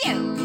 Pikachu! 0.00 0.37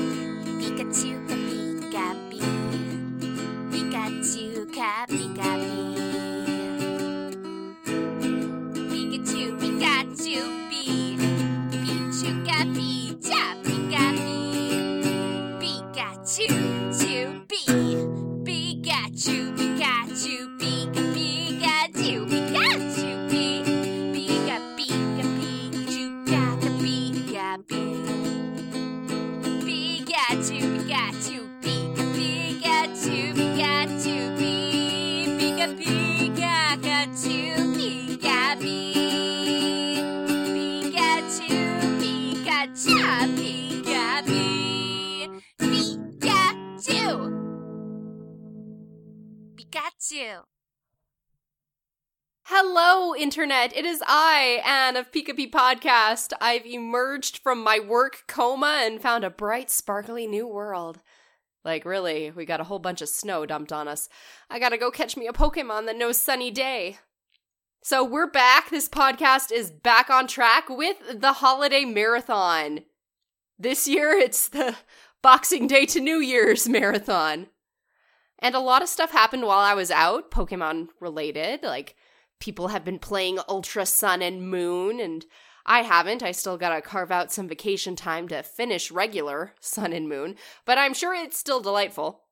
Pikachu. 50.02 50.43
Hello, 52.45 53.15
Internet. 53.15 53.75
It 53.75 53.85
is 53.85 54.03
I, 54.05 54.61
Anne 54.65 54.97
of 54.97 55.11
Pika 55.11 55.49
Podcast. 55.49 56.34
I've 56.41 56.65
emerged 56.65 57.38
from 57.38 57.63
my 57.63 57.79
work 57.79 58.23
coma 58.27 58.81
and 58.84 59.01
found 59.01 59.23
a 59.23 59.29
bright, 59.29 59.70
sparkly 59.70 60.27
new 60.27 60.48
world. 60.48 61.01
Like, 61.63 61.85
really, 61.85 62.31
we 62.31 62.45
got 62.45 62.59
a 62.59 62.65
whole 62.65 62.79
bunch 62.79 63.01
of 63.01 63.09
snow 63.09 63.45
dumped 63.45 63.71
on 63.71 63.87
us. 63.87 64.09
I 64.50 64.59
gotta 64.59 64.78
go 64.78 64.92
catch 64.92 65.16
me 65.16 65.28
a 65.28 65.34
Pokemon 65.34 65.86
that 65.86 65.98
knows 65.98 66.20
sunny 66.20 66.52
day. 66.52 66.98
So, 67.81 68.03
we're 68.03 68.30
back. 68.30 68.70
This 68.70 68.90
podcast 68.90 69.52
is 69.52 69.72
back 69.72 70.09
on 70.09 70.28
track 70.28 70.70
with 70.70 71.22
the 71.22 71.34
holiday 71.34 71.86
marathon. 71.86 72.81
This 73.58 73.88
year, 73.88 74.12
it's 74.12 74.50
the 74.50 74.75
Boxing 75.22 75.68
Day 75.68 75.86
to 75.88 76.02
New 76.02 76.18
Year's 76.18 76.68
marathon. 76.68 77.48
And 78.39 78.56
a 78.56 78.59
lot 78.59 78.81
of 78.81 78.89
stuff 78.89 79.12
happened 79.12 79.44
while 79.44 79.59
I 79.59 79.73
was 79.73 79.92
out, 79.92 80.31
Pokemon 80.31 80.89
related. 81.00 81.64
Like, 81.64 81.95
people 82.40 82.70
have 82.70 82.84
been 82.84 83.00
playing 83.00 83.40
Ultra 83.48 83.86
Sun 83.86 84.22
and 84.22 84.50
Moon, 84.50 85.00
and 85.00 85.25
I 85.66 85.84
haven't. 85.84 86.23
I 86.23 86.31
still 86.31 86.58
gotta 86.58 86.81
carve 86.81 87.12
out 87.12 87.31
some 87.31 87.48
vacation 87.48 87.95
time 87.95 88.28
to 88.28 88.44
finish 88.44 88.92
regular 88.92 89.53
Sun 89.62 89.94
and 89.94 90.09
Moon, 90.09 90.36
but 90.66 90.78
I'm 90.78 90.94
sure 90.94 91.14
it's 91.14 91.38
still 91.38 91.62
delightful. 91.62 92.23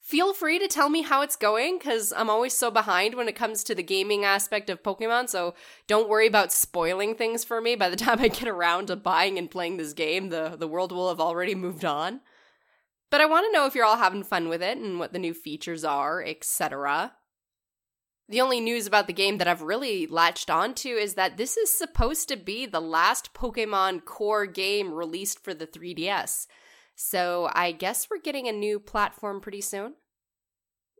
Feel 0.00 0.32
free 0.32 0.60
to 0.60 0.68
tell 0.68 0.88
me 0.88 1.02
how 1.02 1.22
it's 1.22 1.34
going, 1.34 1.78
because 1.78 2.12
I'm 2.16 2.30
always 2.30 2.54
so 2.54 2.70
behind 2.70 3.16
when 3.16 3.26
it 3.26 3.34
comes 3.34 3.64
to 3.64 3.74
the 3.74 3.82
gaming 3.82 4.24
aspect 4.24 4.70
of 4.70 4.84
Pokemon, 4.84 5.28
so 5.28 5.54
don't 5.88 6.08
worry 6.08 6.28
about 6.28 6.52
spoiling 6.52 7.16
things 7.16 7.42
for 7.42 7.60
me. 7.60 7.74
By 7.74 7.88
the 7.88 7.96
time 8.06 8.20
I 8.20 8.28
get 8.28 8.46
around 8.46 8.86
to 8.86 8.94
buying 8.94 9.36
and 9.38 9.50
playing 9.50 9.78
this 9.78 9.92
game, 9.92 10.28
the, 10.28 10.54
the 10.56 10.68
world 10.68 10.92
will 10.92 11.08
have 11.08 11.18
already 11.18 11.56
moved 11.56 11.84
on. 11.84 12.20
But 13.10 13.20
I 13.20 13.26
want 13.26 13.46
to 13.46 13.52
know 13.52 13.66
if 13.66 13.74
you're 13.74 13.84
all 13.84 13.98
having 13.98 14.24
fun 14.24 14.48
with 14.48 14.62
it 14.62 14.78
and 14.78 14.98
what 14.98 15.12
the 15.12 15.18
new 15.18 15.32
features 15.32 15.84
are, 15.84 16.22
etc. 16.24 17.12
The 18.28 18.40
only 18.40 18.60
news 18.60 18.86
about 18.86 19.06
the 19.06 19.12
game 19.12 19.38
that 19.38 19.46
I've 19.46 19.62
really 19.62 20.06
latched 20.06 20.50
onto 20.50 20.88
is 20.88 21.14
that 21.14 21.36
this 21.36 21.56
is 21.56 21.76
supposed 21.76 22.28
to 22.28 22.36
be 22.36 22.66
the 22.66 22.80
last 22.80 23.32
Pokemon 23.32 24.04
core 24.04 24.46
game 24.46 24.92
released 24.92 25.44
for 25.44 25.54
the 25.54 25.66
3DS. 25.66 26.46
So 26.96 27.48
I 27.52 27.70
guess 27.70 28.08
we're 28.10 28.18
getting 28.18 28.48
a 28.48 28.52
new 28.52 28.80
platform 28.80 29.40
pretty 29.40 29.60
soon. 29.60 29.94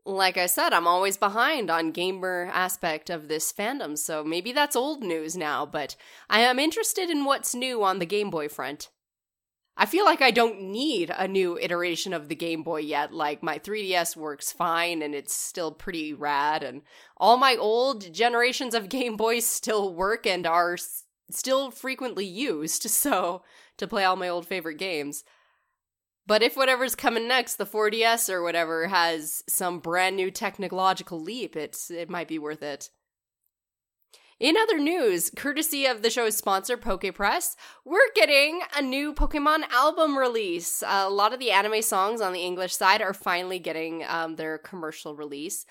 Like 0.05 0.37
I 0.37 0.45
said, 0.45 0.71
I'm 0.71 0.87
always 0.87 1.17
behind 1.17 1.69
on 1.69 1.91
gamer 1.91 2.49
aspect 2.53 3.09
of 3.09 3.27
this 3.27 3.51
fandom, 3.51 3.97
so 3.97 4.23
maybe 4.23 4.53
that's 4.53 4.77
old 4.77 5.03
news 5.03 5.35
now, 5.35 5.65
but 5.65 5.97
I 6.29 6.39
am 6.41 6.59
interested 6.59 7.09
in 7.09 7.25
what's 7.25 7.53
new 7.53 7.83
on 7.83 7.99
the 7.99 8.05
Game 8.05 8.29
Boy 8.29 8.47
front. 8.47 8.87
I 9.79 9.85
feel 9.85 10.05
like 10.05 10.23
I 10.23 10.31
don't 10.31 10.59
need 10.59 11.11
a 11.15 11.27
new 11.27 11.59
iteration 11.59 12.11
of 12.11 12.29
the 12.29 12.35
Game 12.35 12.63
Boy 12.63 12.79
yet. 12.79 13.13
Like, 13.13 13.43
my 13.43 13.59
3DS 13.59 14.15
works 14.15 14.51
fine 14.51 15.03
and 15.03 15.13
it's 15.13 15.35
still 15.35 15.71
pretty 15.71 16.13
rad, 16.13 16.63
and 16.63 16.81
all 17.15 17.37
my 17.37 17.55
old 17.55 18.11
generations 18.11 18.73
of 18.73 18.89
Game 18.97 19.15
Boys 19.15 19.45
still 19.45 19.93
work 19.93 20.25
and 20.25 20.47
are 20.47 20.73
s- 20.73 21.03
still 21.29 21.69
frequently 21.69 22.25
used, 22.25 22.83
so 22.89 23.43
to 23.77 23.87
play 23.87 24.03
all 24.03 24.15
my 24.15 24.27
old 24.27 24.47
favorite 24.47 24.79
games. 24.79 25.23
But 26.25 26.41
if 26.41 26.57
whatever's 26.57 26.95
coming 26.95 27.27
next, 27.27 27.55
the 27.55 27.65
4DS 27.65 28.29
or 28.29 28.41
whatever, 28.41 28.87
has 28.87 29.43
some 29.47 29.79
brand 29.79 30.15
new 30.17 30.31
technological 30.31 31.21
leap, 31.21 31.55
it's 31.55 31.91
it 31.91 32.09
might 32.09 32.27
be 32.27 32.39
worth 32.39 32.63
it. 32.63 32.89
In 34.39 34.55
other 34.55 34.77
news, 34.77 35.31
courtesy 35.35 35.87
of 35.87 36.03
the 36.03 36.11
show's 36.11 36.37
sponsor, 36.37 36.77
PokePress, 36.77 37.55
we're 37.83 38.11
getting 38.13 38.61
a 38.75 38.83
new 38.83 39.11
Pokemon 39.11 39.63
album 39.71 40.15
release. 40.15 40.83
a 40.85 41.09
lot 41.09 41.33
of 41.33 41.39
the 41.39 41.49
anime 41.49 41.81
songs 41.81 42.21
on 42.21 42.33
the 42.33 42.41
English 42.41 42.75
side 42.75 43.01
are 43.01 43.15
finally 43.15 43.57
getting 43.57 44.03
um, 44.07 44.35
their 44.35 44.59
commercial 44.59 45.15
release. 45.15 45.65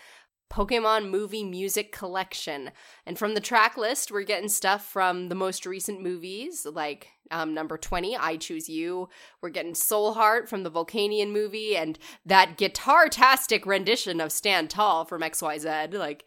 Pokemon 0.51 1.11
Movie 1.11 1.45
Music 1.45 1.93
Collection. 1.93 2.73
And 3.05 3.17
from 3.17 3.35
the 3.35 3.41
track 3.41 3.77
list, 3.77 4.11
we're 4.11 4.23
getting 4.25 4.49
stuff 4.49 4.85
from 4.85 5.29
the 5.29 5.37
most 5.37 5.65
recent 5.65 6.03
movies, 6.03 6.67
like 6.69 7.07
um, 7.31 7.55
number 7.55 7.79
20, 7.79 8.17
I 8.17 8.37
Choose 8.37 8.69
You. 8.69 9.09
We're 9.41 9.51
getting 9.51 9.77
Soul 9.77 10.15
Heart 10.15 10.49
from 10.49 10.65
the 10.65 10.73
Volcanion 10.73 11.31
movie, 11.31 11.77
and 11.77 12.01
that 12.25 12.57
guitar-tastic 12.57 13.65
rendition 13.65 14.21
of 14.21 14.33
Stand 14.33 14.71
Tall 14.71 15.05
from 15.05 15.23
XYZ. 15.23 15.95
Like, 15.95 16.25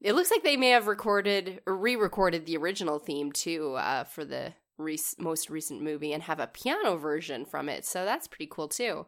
it 0.00 0.14
looks 0.14 0.30
like 0.30 0.42
they 0.42 0.56
may 0.56 0.70
have 0.70 0.86
recorded 0.86 1.60
or 1.66 1.76
re-recorded 1.76 2.46
the 2.46 2.56
original 2.56 2.98
theme 2.98 3.32
too 3.32 3.74
uh, 3.74 4.04
for 4.04 4.24
the 4.24 4.52
most 5.18 5.48
recent 5.48 5.80
movie 5.82 6.12
and 6.12 6.24
have 6.24 6.40
a 6.40 6.46
piano 6.46 6.96
version 6.96 7.44
from 7.44 7.68
it. 7.68 7.84
So 7.84 8.04
that's 8.04 8.28
pretty 8.28 8.48
cool 8.50 8.68
too. 8.68 9.06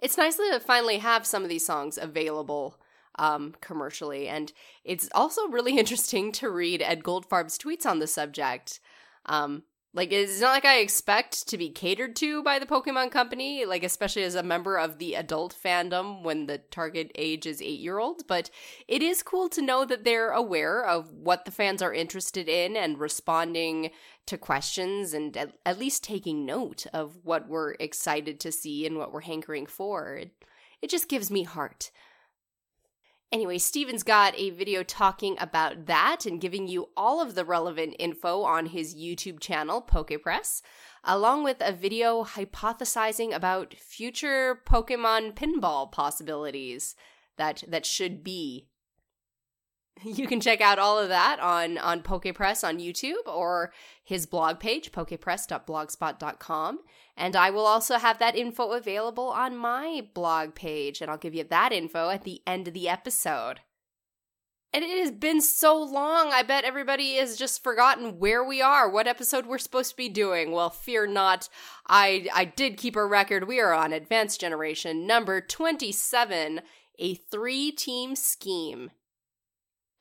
It's 0.00 0.18
nice 0.18 0.36
to 0.36 0.60
finally 0.60 0.98
have 0.98 1.24
some 1.24 1.44
of 1.44 1.48
these 1.48 1.64
songs 1.64 1.96
available 1.96 2.80
um, 3.18 3.54
commercially, 3.60 4.26
and 4.26 4.52
it's 4.84 5.08
also 5.14 5.46
really 5.48 5.78
interesting 5.78 6.32
to 6.32 6.50
read 6.50 6.82
Ed 6.82 7.04
Goldfarb's 7.04 7.56
tweets 7.56 7.86
on 7.86 8.00
the 8.00 8.08
subject. 8.08 8.80
Um, 9.26 9.62
like 9.94 10.10
it's 10.10 10.40
not 10.40 10.52
like 10.52 10.64
I 10.64 10.78
expect 10.78 11.48
to 11.48 11.58
be 11.58 11.68
catered 11.68 12.16
to 12.16 12.42
by 12.42 12.58
the 12.58 12.66
Pokemon 12.66 13.10
Company, 13.10 13.66
like 13.66 13.84
especially 13.84 14.22
as 14.22 14.34
a 14.34 14.42
member 14.42 14.78
of 14.78 14.98
the 14.98 15.14
adult 15.14 15.54
fandom 15.54 16.22
when 16.22 16.46
the 16.46 16.58
target 16.58 17.12
age 17.14 17.44
is 17.44 17.60
8-year-old, 17.60 18.26
but 18.26 18.48
it 18.88 19.02
is 19.02 19.22
cool 19.22 19.50
to 19.50 19.60
know 19.60 19.84
that 19.84 20.04
they're 20.04 20.30
aware 20.30 20.82
of 20.82 21.12
what 21.12 21.44
the 21.44 21.50
fans 21.50 21.82
are 21.82 21.92
interested 21.92 22.48
in 22.48 22.74
and 22.74 22.98
responding 22.98 23.90
to 24.24 24.38
questions 24.38 25.12
and 25.12 25.36
at, 25.36 25.58
at 25.66 25.78
least 25.78 26.02
taking 26.02 26.46
note 26.46 26.86
of 26.94 27.18
what 27.22 27.48
we're 27.48 27.72
excited 27.72 28.40
to 28.40 28.52
see 28.52 28.86
and 28.86 28.96
what 28.96 29.12
we're 29.12 29.20
hankering 29.20 29.66
for. 29.66 30.16
It, 30.16 30.44
it 30.80 30.88
just 30.88 31.08
gives 31.08 31.30
me 31.30 31.42
heart. 31.42 31.90
Anyway, 33.32 33.56
Steven's 33.56 34.02
got 34.02 34.38
a 34.38 34.50
video 34.50 34.82
talking 34.82 35.36
about 35.40 35.86
that 35.86 36.26
and 36.26 36.38
giving 36.38 36.68
you 36.68 36.90
all 36.98 37.18
of 37.22 37.34
the 37.34 37.46
relevant 37.46 37.96
info 37.98 38.42
on 38.42 38.66
his 38.66 38.94
YouTube 38.94 39.40
channel, 39.40 39.80
PokePress, 39.80 40.60
along 41.02 41.42
with 41.42 41.56
a 41.60 41.72
video 41.72 42.24
hypothesizing 42.24 43.34
about 43.34 43.72
future 43.72 44.60
Pokemon 44.66 45.32
pinball 45.34 45.90
possibilities 45.90 46.94
that 47.38 47.64
that 47.66 47.86
should 47.86 48.22
be. 48.22 48.68
You 50.04 50.26
can 50.26 50.40
check 50.40 50.60
out 50.60 50.78
all 50.78 50.98
of 50.98 51.10
that 51.10 51.38
on 51.38 51.78
on 51.78 52.02
PokePress 52.02 52.66
on 52.66 52.78
YouTube 52.78 53.26
or 53.26 53.72
his 54.02 54.26
blog 54.26 54.58
page, 54.58 54.90
pokepress.blogspot.com. 54.90 56.80
And 57.16 57.36
I 57.36 57.50
will 57.50 57.66
also 57.66 57.98
have 57.98 58.18
that 58.18 58.36
info 58.36 58.72
available 58.72 59.28
on 59.28 59.56
my 59.56 60.06
blog 60.14 60.54
page, 60.54 61.00
and 61.00 61.10
I'll 61.10 61.18
give 61.18 61.34
you 61.34 61.44
that 61.44 61.72
info 61.72 62.08
at 62.08 62.24
the 62.24 62.42
end 62.46 62.68
of 62.68 62.74
the 62.74 62.88
episode. 62.88 63.60
And 64.74 64.82
it 64.82 64.98
has 65.00 65.10
been 65.10 65.42
so 65.42 65.80
long, 65.82 66.32
I 66.32 66.42
bet 66.42 66.64
everybody 66.64 67.16
has 67.16 67.36
just 67.36 67.62
forgotten 67.62 68.18
where 68.18 68.42
we 68.42 68.62
are, 68.62 68.88
what 68.88 69.06
episode 69.06 69.44
we're 69.44 69.58
supposed 69.58 69.90
to 69.90 69.96
be 69.96 70.08
doing. 70.08 70.50
Well, 70.50 70.70
fear 70.70 71.06
not, 71.06 71.50
I, 71.86 72.26
I 72.34 72.46
did 72.46 72.78
keep 72.78 72.96
a 72.96 73.04
record. 73.04 73.46
We 73.46 73.60
are 73.60 73.74
on 73.74 73.92
Advanced 73.92 74.40
Generation 74.40 75.06
number 75.06 75.42
27, 75.42 76.62
a 76.98 77.14
three 77.14 77.70
team 77.70 78.16
scheme. 78.16 78.90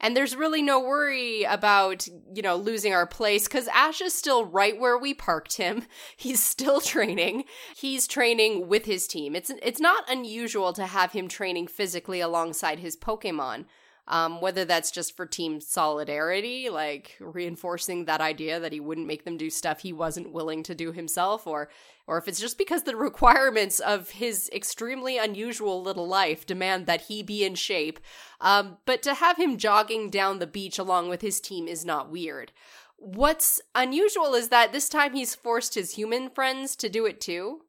And 0.02 0.18
there's 0.18 0.36
really 0.36 0.64
no 0.64 0.80
worry 0.80 1.44
about, 1.44 2.08
you 2.34 2.42
know, 2.42 2.56
losing 2.56 2.94
our 2.94 3.06
place 3.06 3.46
because 3.46 3.68
Ash 3.68 4.02
is 4.02 4.14
still 4.14 4.46
right 4.46 4.78
where 4.78 4.98
we 4.98 5.14
parked 5.14 5.58
him. 5.58 5.86
He's 6.18 6.44
still 6.44 6.82
training. 6.82 7.46
He's 7.76 8.08
training 8.08 8.68
with 8.68 8.86
his 8.86 9.08
team. 9.08 9.36
It's 9.36 9.52
it's 9.62 9.80
not 9.80 10.10
unusual 10.10 10.74
to 10.74 10.88
have 10.88 11.12
him 11.14 11.28
training 11.28 11.68
physically 11.68 12.20
alongside 12.20 12.80
his 12.80 12.98
Pokemon. 12.98 13.66
Um, 14.12 14.42
whether 14.42 14.66
that's 14.66 14.92
just 14.92 15.16
for 15.16 15.26
team 15.26 15.62
solidarity, 15.62 16.70
like 16.70 17.16
reinforcing 17.22 18.06
that 18.06 18.20
idea 18.20 18.60
that 18.60 18.74
he 18.74 18.82
wouldn't 18.82 19.08
make 19.08 19.24
them 19.24 19.38
do 19.38 19.50
stuff 19.50 19.80
he 19.80 19.94
wasn't 19.94 20.34
willing 20.34 20.64
to 20.64 20.76
do 20.76 20.92
himself, 20.92 21.48
or 21.48 21.70
or 22.08 22.18
if 22.18 22.28
it's 22.28 22.42
just 22.42 22.58
because 22.58 22.84
the 22.84 22.96
requirements 23.10 23.80
of 23.80 24.10
his 24.10 24.50
extremely 24.54 25.18
unusual 25.18 25.82
little 25.82 26.08
life 26.08 26.46
demand 26.46 26.88
that 26.88 27.04
he 27.04 27.24
be 27.24 27.46
in 27.46 27.56
shape. 27.56 28.00
Um, 28.42 28.80
but 28.86 29.02
to 29.04 29.14
have 29.14 29.38
him 29.38 29.58
jogging 29.58 30.10
down 30.10 30.40
the 30.40 30.48
beach 30.48 30.78
along 30.78 31.08
with 31.08 31.22
his 31.22 31.40
team 31.40 31.70
is 31.70 31.86
not 31.86 32.12
weird. 32.12 32.52
What's 32.98 33.62
unusual 33.74 34.36
is 34.36 34.50
that 34.50 34.74
this 34.74 34.90
time 34.90 35.14
he's 35.14 35.34
forced 35.34 35.74
his 35.74 35.96
human 35.96 36.30
friends 36.30 36.76
to 36.76 36.90
do 36.90 37.06
it 37.06 37.22
too. 37.22 37.62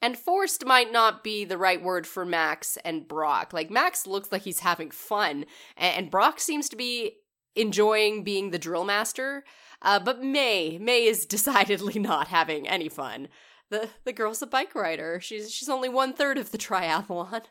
And 0.00 0.16
forced 0.16 0.64
might 0.64 0.92
not 0.92 1.24
be 1.24 1.44
the 1.44 1.58
right 1.58 1.82
word 1.82 2.06
for 2.06 2.24
Max 2.24 2.78
and 2.84 3.08
Brock. 3.08 3.52
Like, 3.52 3.70
Max 3.70 4.06
looks 4.06 4.30
like 4.30 4.42
he's 4.42 4.60
having 4.60 4.90
fun, 4.92 5.44
and 5.76 6.10
Brock 6.10 6.38
seems 6.38 6.68
to 6.68 6.76
be 6.76 7.16
enjoying 7.56 8.22
being 8.22 8.50
the 8.50 8.58
drill 8.58 8.84
master. 8.84 9.44
Uh, 9.82 9.98
but 9.98 10.22
May, 10.22 10.78
May 10.78 11.04
is 11.04 11.26
decidedly 11.26 11.98
not 11.98 12.28
having 12.28 12.68
any 12.68 12.88
fun. 12.88 13.28
The 13.70 13.88
the 14.04 14.12
girl's 14.12 14.40
a 14.40 14.46
bike 14.46 14.74
rider. 14.74 15.20
She's 15.20 15.52
she's 15.52 15.68
only 15.68 15.88
one 15.88 16.14
third 16.14 16.38
of 16.38 16.52
the 16.52 16.58
triathlon. 16.58 17.42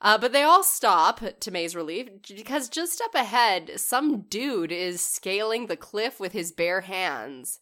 Uh, 0.00 0.18
but 0.18 0.32
they 0.32 0.42
all 0.42 0.62
stop 0.62 1.20
to 1.40 1.50
May's 1.50 1.74
relief 1.74 2.08
because 2.28 2.68
just 2.68 3.00
up 3.00 3.14
ahead, 3.14 3.72
some 3.76 4.22
dude 4.28 4.70
is 4.70 5.00
scaling 5.00 5.66
the 5.66 5.76
cliff 5.76 6.20
with 6.20 6.32
his 6.32 6.52
bare 6.52 6.82
hands. 6.82 7.60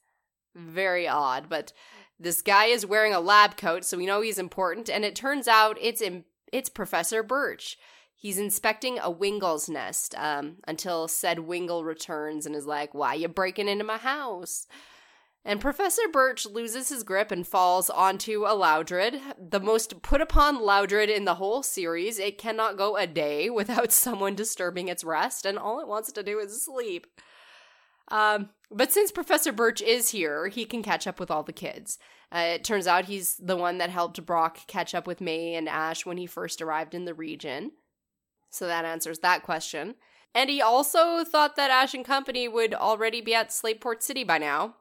Very 0.54 1.06
odd, 1.06 1.48
but 1.48 1.72
this 2.24 2.42
guy 2.42 2.66
is 2.66 2.86
wearing 2.86 3.14
a 3.14 3.20
lab 3.20 3.56
coat, 3.56 3.84
so 3.84 3.96
we 3.96 4.06
know 4.06 4.20
he's 4.20 4.38
important, 4.38 4.88
and 4.88 5.04
it 5.04 5.14
turns 5.14 5.46
out 5.46 5.78
it's 5.80 6.02
it's 6.52 6.68
Professor 6.68 7.22
Birch. 7.22 7.78
He's 8.16 8.38
inspecting 8.38 8.98
a 8.98 9.12
Wingull's 9.12 9.68
nest 9.68 10.14
um, 10.16 10.56
until 10.66 11.06
said 11.06 11.38
Wingull 11.38 11.84
returns 11.84 12.46
and 12.46 12.56
is 12.56 12.66
like, 12.66 12.94
"Why 12.94 13.14
you 13.14 13.28
breaking 13.28 13.68
into 13.68 13.84
my 13.84 13.98
house?" 13.98 14.66
And 15.46 15.60
Professor 15.60 16.08
Birch 16.10 16.46
loses 16.46 16.88
his 16.88 17.02
grip 17.02 17.30
and 17.30 17.46
falls 17.46 17.90
onto 17.90 18.46
a 18.46 18.54
Loudred, 18.54 19.20
the 19.38 19.60
most 19.60 20.00
put 20.00 20.22
upon 20.22 20.62
Loudred 20.62 21.10
in 21.10 21.26
the 21.26 21.34
whole 21.34 21.62
series. 21.62 22.18
It 22.18 22.38
cannot 22.38 22.78
go 22.78 22.96
a 22.96 23.06
day 23.06 23.50
without 23.50 23.92
someone 23.92 24.34
disturbing 24.34 24.88
its 24.88 25.04
rest, 25.04 25.44
and 25.44 25.58
all 25.58 25.80
it 25.80 25.88
wants 25.88 26.10
to 26.12 26.22
do 26.22 26.38
is 26.38 26.64
sleep. 26.64 27.06
Um, 28.08 28.50
but 28.70 28.92
since 28.92 29.10
Professor 29.10 29.52
Birch 29.52 29.80
is 29.80 30.10
here, 30.10 30.48
he 30.48 30.64
can 30.64 30.82
catch 30.82 31.06
up 31.06 31.20
with 31.20 31.30
all 31.30 31.42
the 31.42 31.52
kids. 31.52 31.98
Uh, 32.32 32.54
it 32.54 32.64
turns 32.64 32.86
out 32.86 33.04
he's 33.04 33.36
the 33.36 33.56
one 33.56 33.78
that 33.78 33.90
helped 33.90 34.24
Brock 34.26 34.66
catch 34.66 34.94
up 34.94 35.06
with 35.06 35.20
May 35.20 35.54
and 35.54 35.68
Ash 35.68 36.04
when 36.04 36.16
he 36.16 36.26
first 36.26 36.60
arrived 36.60 36.94
in 36.94 37.04
the 37.04 37.14
region. 37.14 37.72
So 38.50 38.66
that 38.66 38.84
answers 38.84 39.20
that 39.20 39.42
question. 39.42 39.94
And 40.34 40.50
he 40.50 40.60
also 40.60 41.24
thought 41.24 41.54
that 41.56 41.70
Ash 41.70 41.94
and 41.94 42.04
company 42.04 42.48
would 42.48 42.74
already 42.74 43.20
be 43.20 43.34
at 43.34 43.50
Slateport 43.50 44.02
City 44.02 44.24
by 44.24 44.38
now. 44.38 44.76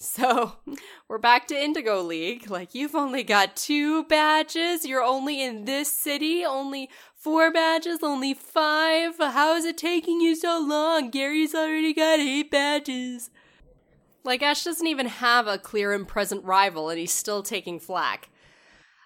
So 0.00 0.54
we're 1.08 1.18
back 1.18 1.46
to 1.48 1.60
Indigo 1.60 2.02
League. 2.02 2.50
Like, 2.50 2.74
you've 2.74 2.94
only 2.94 3.22
got 3.22 3.56
two 3.56 4.04
badges. 4.04 4.84
You're 4.84 5.02
only 5.02 5.42
in 5.42 5.64
this 5.64 5.92
city. 5.92 6.44
Only 6.44 6.88
four 7.18 7.52
badges. 7.52 7.98
Only 8.02 8.32
five. 8.32 9.18
How 9.18 9.54
is 9.54 9.64
it 9.64 9.76
taking 9.76 10.20
you 10.20 10.34
so 10.34 10.64
long? 10.66 11.10
Gary's 11.10 11.54
already 11.54 11.92
got 11.92 12.20
eight 12.20 12.50
badges. 12.50 13.30
Like, 14.24 14.42
Ash 14.42 14.64
doesn't 14.64 14.86
even 14.86 15.06
have 15.06 15.46
a 15.46 15.58
clear 15.58 15.92
and 15.92 16.06
present 16.06 16.44
rival, 16.44 16.90
and 16.90 16.98
he's 16.98 17.12
still 17.12 17.42
taking 17.42 17.78
flack. 17.78 18.28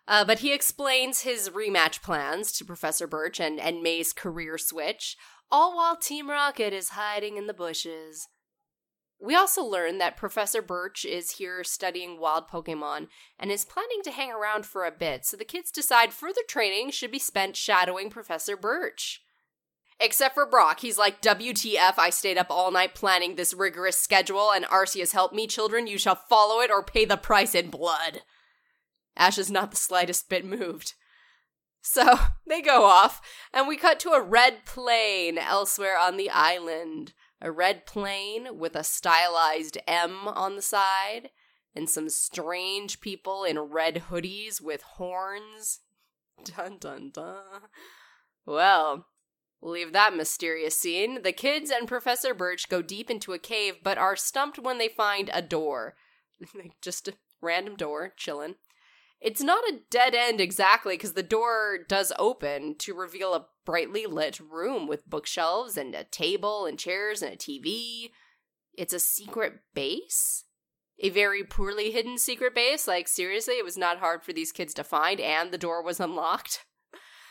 Uh, 0.08 0.24
but 0.24 0.40
he 0.40 0.52
explains 0.52 1.20
his 1.20 1.50
rematch 1.50 2.02
plans 2.02 2.50
to 2.52 2.64
Professor 2.64 3.06
Birch 3.06 3.38
and, 3.38 3.60
and 3.60 3.82
May's 3.82 4.12
career 4.12 4.58
switch, 4.58 5.16
all 5.50 5.76
while 5.76 5.96
Team 5.96 6.28
Rocket 6.28 6.72
is 6.72 6.90
hiding 6.90 7.36
in 7.36 7.46
the 7.46 7.54
bushes. 7.54 8.28
We 9.22 9.36
also 9.36 9.62
learn 9.62 9.98
that 9.98 10.16
Professor 10.16 10.60
Birch 10.60 11.04
is 11.04 11.32
here 11.32 11.62
studying 11.62 12.18
wild 12.18 12.48
Pokemon 12.48 13.06
and 13.38 13.52
is 13.52 13.64
planning 13.64 14.00
to 14.02 14.10
hang 14.10 14.32
around 14.32 14.66
for 14.66 14.84
a 14.84 14.90
bit, 14.90 15.24
so 15.24 15.36
the 15.36 15.44
kids 15.44 15.70
decide 15.70 16.12
further 16.12 16.40
training 16.48 16.90
should 16.90 17.12
be 17.12 17.20
spent 17.20 17.54
shadowing 17.54 18.10
Professor 18.10 18.56
Birch. 18.56 19.22
Except 20.00 20.34
for 20.34 20.44
Brock, 20.44 20.80
he's 20.80 20.98
like, 20.98 21.22
WTF, 21.22 21.94
I 21.98 22.10
stayed 22.10 22.36
up 22.36 22.48
all 22.50 22.72
night 22.72 22.96
planning 22.96 23.36
this 23.36 23.54
rigorous 23.54 23.96
schedule, 23.96 24.50
and 24.50 24.64
Arceus 24.64 25.12
helped 25.12 25.36
me, 25.36 25.46
children, 25.46 25.86
you 25.86 25.98
shall 25.98 26.16
follow 26.16 26.60
it 26.60 26.72
or 26.72 26.82
pay 26.82 27.04
the 27.04 27.16
price 27.16 27.54
in 27.54 27.70
blood. 27.70 28.22
Ash 29.16 29.38
is 29.38 29.52
not 29.52 29.70
the 29.70 29.76
slightest 29.76 30.28
bit 30.28 30.44
moved. 30.44 30.94
So 31.80 32.18
they 32.48 32.60
go 32.60 32.86
off, 32.86 33.20
and 33.54 33.68
we 33.68 33.76
cut 33.76 34.00
to 34.00 34.10
a 34.10 34.20
red 34.20 34.66
plane 34.66 35.38
elsewhere 35.38 35.96
on 35.96 36.16
the 36.16 36.30
island 36.30 37.12
a 37.42 37.50
red 37.50 37.84
plane 37.84 38.56
with 38.58 38.76
a 38.76 38.84
stylized 38.84 39.76
M 39.86 40.28
on 40.28 40.54
the 40.54 40.62
side, 40.62 41.30
and 41.74 41.90
some 41.90 42.08
strange 42.08 43.00
people 43.00 43.44
in 43.44 43.58
red 43.58 44.04
hoodies 44.08 44.60
with 44.60 44.82
horns. 44.82 45.80
Dun 46.44 46.78
dun 46.78 47.10
dun. 47.12 47.62
Well, 48.46 49.06
leave 49.60 49.92
that 49.92 50.16
mysterious 50.16 50.78
scene. 50.78 51.22
The 51.22 51.32
kids 51.32 51.70
and 51.70 51.86
Professor 51.86 52.32
Birch 52.32 52.68
go 52.68 52.80
deep 52.80 53.10
into 53.10 53.32
a 53.32 53.38
cave, 53.38 53.76
but 53.82 53.98
are 53.98 54.16
stumped 54.16 54.58
when 54.58 54.78
they 54.78 54.88
find 54.88 55.30
a 55.32 55.42
door. 55.42 55.94
Just 56.80 57.08
a 57.08 57.14
random 57.40 57.76
door, 57.76 58.12
chillin'. 58.16 58.54
It's 59.22 59.40
not 59.40 59.62
a 59.68 59.78
dead 59.88 60.16
end 60.16 60.40
exactly, 60.40 60.94
because 60.94 61.12
the 61.12 61.22
door 61.22 61.78
does 61.88 62.12
open 62.18 62.74
to 62.78 62.92
reveal 62.92 63.34
a 63.34 63.46
brightly 63.64 64.04
lit 64.04 64.40
room 64.40 64.88
with 64.88 65.08
bookshelves 65.08 65.76
and 65.76 65.94
a 65.94 66.02
table 66.02 66.66
and 66.66 66.76
chairs 66.76 67.22
and 67.22 67.34
a 67.34 67.36
TV. 67.36 68.10
It's 68.74 68.92
a 68.92 68.98
secret 68.98 69.60
base? 69.74 70.44
A 70.98 71.08
very 71.08 71.44
poorly 71.44 71.92
hidden 71.92 72.18
secret 72.18 72.52
base? 72.52 72.88
Like, 72.88 73.06
seriously, 73.06 73.54
it 73.54 73.64
was 73.64 73.78
not 73.78 73.98
hard 73.98 74.24
for 74.24 74.32
these 74.32 74.50
kids 74.50 74.74
to 74.74 74.84
find, 74.84 75.20
and 75.20 75.52
the 75.52 75.58
door 75.58 75.84
was 75.84 76.00
unlocked. 76.00 76.64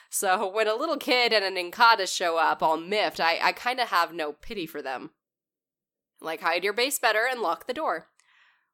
So, 0.10 0.48
when 0.50 0.70
a 0.70 0.76
little 0.76 0.98
kid 0.98 1.34
and 1.34 1.44
an 1.44 1.56
Nincada 1.56 2.08
show 2.08 2.38
up 2.38 2.64
all 2.64 2.78
miffed, 2.78 3.20
I, 3.20 3.38
I 3.42 3.52
kind 3.52 3.82
of 3.82 3.90
have 3.90 4.14
no 4.14 4.32
pity 4.32 4.66
for 4.66 4.82
them. 4.82 5.10
Like, 6.22 6.40
hide 6.40 6.64
your 6.64 6.74
base 6.74 7.00
better 7.00 7.28
and 7.30 7.42
lock 7.42 7.68
the 7.68 7.74
door 7.74 8.11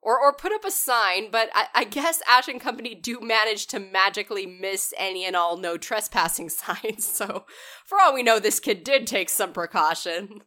or 0.08 0.18
or 0.18 0.32
put 0.32 0.54
up 0.54 0.64
a 0.64 0.72
sign, 0.72 1.30
but 1.30 1.50
I, 1.54 1.68
I, 1.76 1.84
guess 1.84 2.22
Ash 2.30 2.48
and 2.48 2.62
Company 2.62 2.96
do 2.96 3.20
manage 3.20 3.68
to 3.68 3.80
magically 3.80 4.46
miss 4.46 4.94
any 4.98 5.26
and 5.26 5.36
all 5.36 5.58
no 5.58 5.76
trespassing 5.76 6.48
signs. 6.50 7.06
So, 7.06 7.46
for 7.86 8.00
all 8.00 8.14
we 8.14 8.24
know, 8.24 8.40
this 8.40 8.62
kid 8.62 8.86
did 8.86 9.06
take 9.06 9.30
some 9.30 9.52
precaution. 9.52 10.44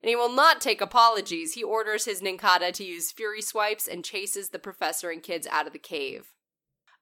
And 0.00 0.08
he 0.08 0.16
will 0.16 0.32
not 0.32 0.62
take 0.62 0.80
apologies. 0.80 1.52
He 1.52 1.62
orders 1.62 2.06
his 2.06 2.22
Nincada 2.22 2.72
to 2.72 2.84
use 2.84 3.12
Fury 3.12 3.42
Swipes 3.42 3.86
and 3.86 4.02
chases 4.02 4.48
the 4.48 4.58
professor 4.58 5.10
and 5.10 5.22
kids 5.22 5.46
out 5.46 5.66
of 5.66 5.74
the 5.74 5.78
cave. 5.78 6.32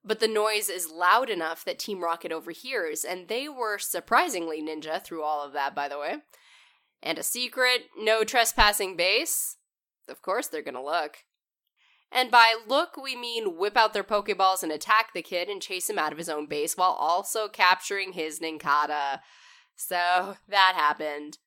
But 0.04 0.18
the 0.18 0.26
noise 0.26 0.68
is 0.68 0.90
loud 0.90 1.30
enough 1.30 1.64
that 1.64 1.78
Team 1.78 2.02
Rocket 2.02 2.32
overhears, 2.32 3.04
and 3.04 3.28
they 3.28 3.48
were 3.48 3.78
surprisingly 3.78 4.60
ninja 4.60 5.00
through 5.00 5.22
all 5.22 5.46
of 5.46 5.52
that, 5.52 5.72
by 5.72 5.86
the 5.88 6.00
way. 6.00 6.16
And 7.00 7.16
a 7.16 7.22
secret, 7.22 7.82
no 7.96 8.24
trespassing 8.24 8.96
base? 8.96 9.56
Of 10.08 10.20
course 10.20 10.48
they're 10.48 10.62
gonna 10.62 10.82
look. 10.82 11.18
And 12.12 12.30
by 12.30 12.56
look, 12.66 12.96
we 12.96 13.16
mean 13.16 13.56
whip 13.56 13.76
out 13.76 13.92
their 13.92 14.04
Pokeballs 14.04 14.62
and 14.62 14.72
attack 14.72 15.12
the 15.12 15.22
kid 15.22 15.48
and 15.48 15.60
chase 15.60 15.90
him 15.90 15.98
out 15.98 16.12
of 16.12 16.18
his 16.18 16.28
own 16.28 16.46
base 16.46 16.76
while 16.76 16.92
also 16.92 17.48
capturing 17.48 18.12
his 18.12 18.40
Nincada. 18.40 19.20
So 19.74 20.36
that 20.48 20.72
happened. 20.76 21.38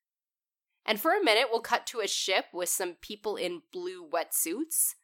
And 0.86 1.00
for 1.00 1.12
a 1.16 1.24
minute, 1.24 1.48
we'll 1.52 1.62
cut 1.62 1.86
to 1.88 2.00
a 2.00 2.08
ship 2.08 2.46
with 2.54 2.70
some 2.70 2.96
people 3.02 3.36
in 3.36 3.62
blue 3.72 4.08
wetsuits. 4.08 4.96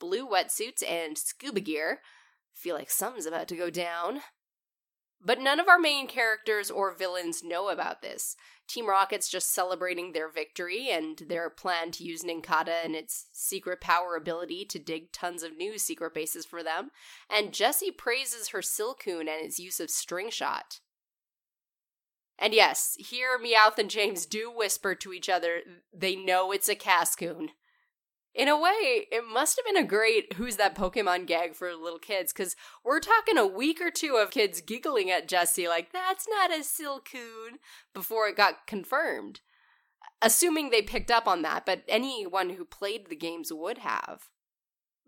Blue 0.00 0.28
wetsuits 0.28 0.82
and 0.88 1.16
scuba 1.16 1.60
gear. 1.60 2.00
Feel 2.52 2.74
like 2.74 2.90
something's 2.90 3.26
about 3.26 3.48
to 3.48 3.56
go 3.56 3.70
down. 3.70 4.20
But 5.24 5.40
none 5.40 5.58
of 5.58 5.68
our 5.68 5.78
main 5.78 6.06
characters 6.06 6.70
or 6.70 6.94
villains 6.94 7.42
know 7.42 7.70
about 7.70 8.02
this. 8.02 8.36
Team 8.68 8.86
Rocket's 8.86 9.28
just 9.28 9.54
celebrating 9.54 10.12
their 10.12 10.28
victory 10.28 10.90
and 10.90 11.18
their 11.28 11.48
plan 11.48 11.90
to 11.92 12.04
use 12.04 12.22
Nincada 12.22 12.84
and 12.84 12.94
its 12.94 13.26
secret 13.32 13.80
power 13.80 14.16
ability 14.16 14.66
to 14.66 14.78
dig 14.78 15.12
tons 15.12 15.42
of 15.42 15.56
new 15.56 15.78
secret 15.78 16.14
bases 16.14 16.44
for 16.44 16.62
them. 16.62 16.90
And 17.30 17.54
Jessie 17.54 17.90
praises 17.90 18.48
her 18.48 18.60
Silcoon 18.60 19.20
and 19.20 19.44
its 19.44 19.58
use 19.58 19.80
of 19.80 19.90
String 19.90 20.30
Shot. 20.30 20.80
And 22.38 22.52
yes, 22.52 22.96
here 22.98 23.38
Meowth 23.38 23.78
and 23.78 23.88
James 23.88 24.26
do 24.26 24.50
whisper 24.50 24.94
to 24.94 25.12
each 25.12 25.28
other 25.28 25.60
they 25.92 26.16
know 26.16 26.52
it's 26.52 26.68
a 26.68 26.74
Cascoon 26.74 27.50
in 28.34 28.48
a 28.48 28.58
way, 28.58 29.06
it 29.12 29.22
must 29.32 29.56
have 29.56 29.64
been 29.64 29.82
a 29.82 29.86
great 29.86 30.32
who's 30.34 30.56
that 30.56 30.74
Pokemon 30.74 31.26
gag 31.26 31.54
for 31.54 31.72
little 31.74 32.00
kids 32.00 32.32
because 32.32 32.56
we're 32.84 33.00
talking 33.00 33.38
a 33.38 33.46
week 33.46 33.80
or 33.80 33.90
two 33.90 34.16
of 34.16 34.32
kids 34.32 34.60
giggling 34.60 35.10
at 35.10 35.28
Jessie, 35.28 35.68
like, 35.68 35.92
that's 35.92 36.26
not 36.28 36.50
a 36.50 36.62
Silcoon, 36.62 37.58
before 37.94 38.26
it 38.26 38.36
got 38.36 38.66
confirmed. 38.66 39.40
Assuming 40.20 40.70
they 40.70 40.82
picked 40.82 41.10
up 41.10 41.28
on 41.28 41.42
that, 41.42 41.64
but 41.64 41.82
anyone 41.86 42.50
who 42.50 42.64
played 42.64 43.08
the 43.08 43.16
games 43.16 43.52
would 43.52 43.78
have. 43.78 44.28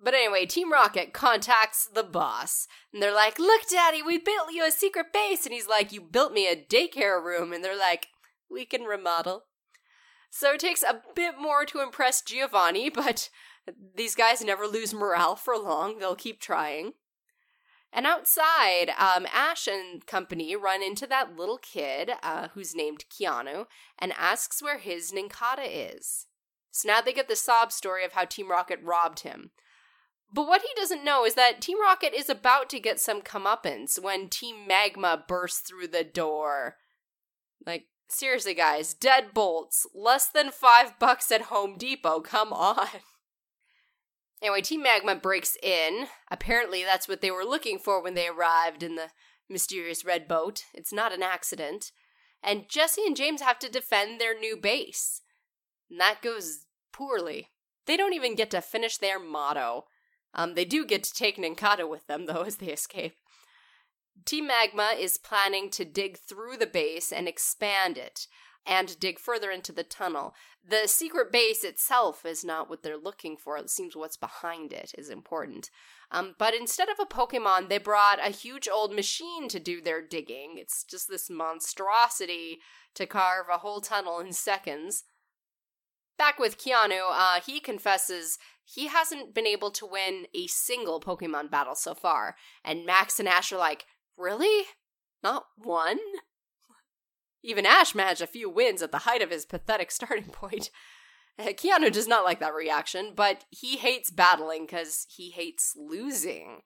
But 0.02 0.14
anyway, 0.14 0.46
Team 0.46 0.70
Rocket 0.70 1.12
contacts 1.12 1.88
the 1.92 2.02
boss, 2.02 2.68
and 2.92 3.02
they're 3.02 3.14
like, 3.14 3.38
Look, 3.38 3.62
Daddy, 3.68 4.02
we 4.02 4.18
built 4.18 4.52
you 4.52 4.64
a 4.64 4.70
secret 4.70 5.06
base. 5.12 5.46
And 5.46 5.54
he's 5.54 5.68
like, 5.68 5.90
You 5.90 6.00
built 6.02 6.32
me 6.32 6.46
a 6.46 6.56
daycare 6.56 7.22
room. 7.22 7.52
And 7.52 7.64
they're 7.64 7.78
like, 7.78 8.08
We 8.50 8.66
can 8.66 8.82
remodel. 8.82 9.44
So 10.30 10.52
it 10.52 10.60
takes 10.60 10.82
a 10.82 11.02
bit 11.14 11.38
more 11.40 11.64
to 11.66 11.80
impress 11.80 12.22
Giovanni, 12.22 12.90
but 12.90 13.30
these 13.94 14.14
guys 14.14 14.42
never 14.42 14.66
lose 14.66 14.92
morale 14.94 15.36
for 15.36 15.56
long. 15.56 15.98
They'll 15.98 16.14
keep 16.14 16.40
trying. 16.40 16.92
And 17.92 18.06
outside, 18.06 18.90
um, 18.98 19.26
Ash 19.32 19.66
and 19.66 20.06
company 20.06 20.54
run 20.54 20.82
into 20.82 21.06
that 21.06 21.36
little 21.36 21.58
kid 21.58 22.10
uh, 22.22 22.48
who's 22.52 22.74
named 22.74 23.06
Keanu 23.08 23.66
and 23.98 24.12
asks 24.18 24.62
where 24.62 24.78
his 24.78 25.12
Nincada 25.12 25.64
is. 25.64 26.26
So 26.70 26.88
now 26.88 27.00
they 27.00 27.14
get 27.14 27.28
the 27.28 27.36
sob 27.36 27.72
story 27.72 28.04
of 28.04 28.12
how 28.12 28.26
Team 28.26 28.50
Rocket 28.50 28.80
robbed 28.82 29.20
him. 29.20 29.50
But 30.30 30.46
what 30.46 30.60
he 30.60 30.68
doesn't 30.76 31.04
know 31.04 31.24
is 31.24 31.34
that 31.34 31.62
Team 31.62 31.80
Rocket 31.80 32.12
is 32.12 32.28
about 32.28 32.68
to 32.70 32.80
get 32.80 33.00
some 33.00 33.22
comeuppance 33.22 33.98
when 33.98 34.28
Team 34.28 34.66
Magma 34.66 35.24
bursts 35.26 35.60
through 35.60 35.88
the 35.88 36.04
door. 36.04 36.76
Like, 37.64 37.86
seriously, 38.08 38.54
guys, 38.54 38.94
dead 38.94 39.34
bolts, 39.34 39.86
less 39.94 40.28
than 40.28 40.50
five 40.50 40.98
bucks 40.98 41.30
at 41.30 41.42
Home 41.42 41.76
Depot, 41.76 42.20
come 42.20 42.52
on. 42.52 42.88
Anyway, 44.42 44.60
Team 44.60 44.82
Magma 44.82 45.16
breaks 45.16 45.56
in. 45.62 46.08
Apparently, 46.30 46.84
that's 46.84 47.08
what 47.08 47.22
they 47.22 47.30
were 47.30 47.44
looking 47.44 47.78
for 47.78 48.02
when 48.02 48.14
they 48.14 48.28
arrived 48.28 48.82
in 48.82 48.94
the 48.94 49.08
mysterious 49.48 50.04
red 50.04 50.28
boat. 50.28 50.64
It's 50.74 50.92
not 50.92 51.12
an 51.12 51.22
accident. 51.22 51.90
And 52.42 52.68
Jessie 52.68 53.06
and 53.06 53.16
James 53.16 53.40
have 53.40 53.58
to 53.60 53.70
defend 53.70 54.20
their 54.20 54.38
new 54.38 54.56
base. 54.56 55.22
And 55.90 55.98
that 56.00 56.20
goes 56.22 56.66
poorly. 56.92 57.48
They 57.86 57.96
don't 57.96 58.12
even 58.12 58.34
get 58.34 58.50
to 58.50 58.60
finish 58.60 58.98
their 58.98 59.18
motto. 59.18 59.84
Um, 60.34 60.54
they 60.54 60.64
do 60.64 60.84
get 60.84 61.02
to 61.04 61.14
take 61.14 61.38
Nincada 61.38 61.88
with 61.88 62.06
them, 62.06 62.26
though, 62.26 62.42
as 62.42 62.56
they 62.56 62.66
escape. 62.66 63.16
Team 64.24 64.46
Magma 64.46 64.94
is 64.98 65.18
planning 65.18 65.70
to 65.70 65.84
dig 65.84 66.18
through 66.18 66.56
the 66.56 66.66
base 66.66 67.12
and 67.12 67.28
expand 67.28 67.98
it 67.98 68.26
and 68.66 68.98
dig 68.98 69.18
further 69.18 69.50
into 69.50 69.72
the 69.72 69.84
tunnel. 69.84 70.34
The 70.68 70.88
secret 70.88 71.30
base 71.30 71.62
itself 71.62 72.26
is 72.26 72.44
not 72.44 72.68
what 72.68 72.82
they're 72.82 72.96
looking 72.96 73.36
for. 73.36 73.56
It 73.56 73.70
seems 73.70 73.94
what's 73.94 74.16
behind 74.16 74.72
it 74.72 74.92
is 74.98 75.08
important. 75.08 75.70
Um, 76.10 76.34
but 76.38 76.54
instead 76.54 76.88
of 76.88 76.96
a 77.00 77.06
Pokemon, 77.06 77.68
they 77.68 77.78
brought 77.78 78.18
a 78.18 78.30
huge 78.30 78.68
old 78.68 78.92
machine 78.92 79.48
to 79.48 79.60
do 79.60 79.80
their 79.80 80.02
digging. 80.02 80.54
It's 80.56 80.82
just 80.82 81.08
this 81.08 81.30
monstrosity 81.30 82.58
to 82.94 83.06
carve 83.06 83.46
a 83.52 83.58
whole 83.58 83.80
tunnel 83.80 84.18
in 84.18 84.32
seconds. 84.32 85.04
Back 86.18 86.38
with 86.38 86.58
Keanu, 86.58 87.02
uh, 87.12 87.40
he 87.46 87.60
confesses 87.60 88.38
he 88.64 88.88
hasn't 88.88 89.34
been 89.34 89.46
able 89.46 89.70
to 89.72 89.86
win 89.86 90.26
a 90.34 90.46
single 90.48 91.00
Pokemon 91.00 91.50
battle 91.50 91.76
so 91.76 91.94
far. 91.94 92.34
And 92.64 92.84
Max 92.84 93.20
and 93.20 93.28
Ash 93.28 93.52
are 93.52 93.58
like, 93.58 93.84
Really? 94.16 94.64
Not 95.22 95.46
one? 95.56 95.98
Even 97.42 97.66
Ash 97.66 97.94
managed 97.94 98.22
a 98.22 98.26
few 98.26 98.50
wins 98.50 98.82
at 98.82 98.92
the 98.92 98.98
height 98.98 99.22
of 99.22 99.30
his 99.30 99.46
pathetic 99.46 99.90
starting 99.90 100.30
point. 100.30 100.70
Eh, 101.38 101.52
Keanu 101.52 101.92
does 101.92 102.08
not 102.08 102.24
like 102.24 102.40
that 102.40 102.54
reaction, 102.54 103.12
but 103.14 103.44
he 103.50 103.76
hates 103.76 104.10
battling 104.10 104.64
because 104.64 105.06
he 105.14 105.30
hates 105.32 105.74
losing. 105.76 106.62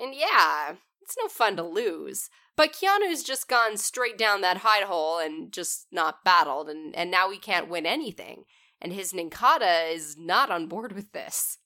And 0.00 0.14
yeah, 0.14 0.76
it's 1.02 1.16
no 1.20 1.28
fun 1.28 1.56
to 1.56 1.62
lose. 1.62 2.30
But 2.56 2.72
Keanu's 2.72 3.22
just 3.22 3.46
gone 3.46 3.76
straight 3.76 4.16
down 4.16 4.40
that 4.40 4.58
hide 4.58 4.84
hole 4.84 5.18
and 5.18 5.52
just 5.52 5.86
not 5.92 6.24
battled, 6.24 6.70
and, 6.70 6.96
and 6.96 7.10
now 7.10 7.30
he 7.30 7.38
can't 7.38 7.68
win 7.68 7.84
anything. 7.84 8.44
And 8.80 8.92
his 8.92 9.12
Nincada 9.12 9.92
is 9.92 10.16
not 10.16 10.50
on 10.50 10.66
board 10.66 10.92
with 10.92 11.12
this. 11.12 11.58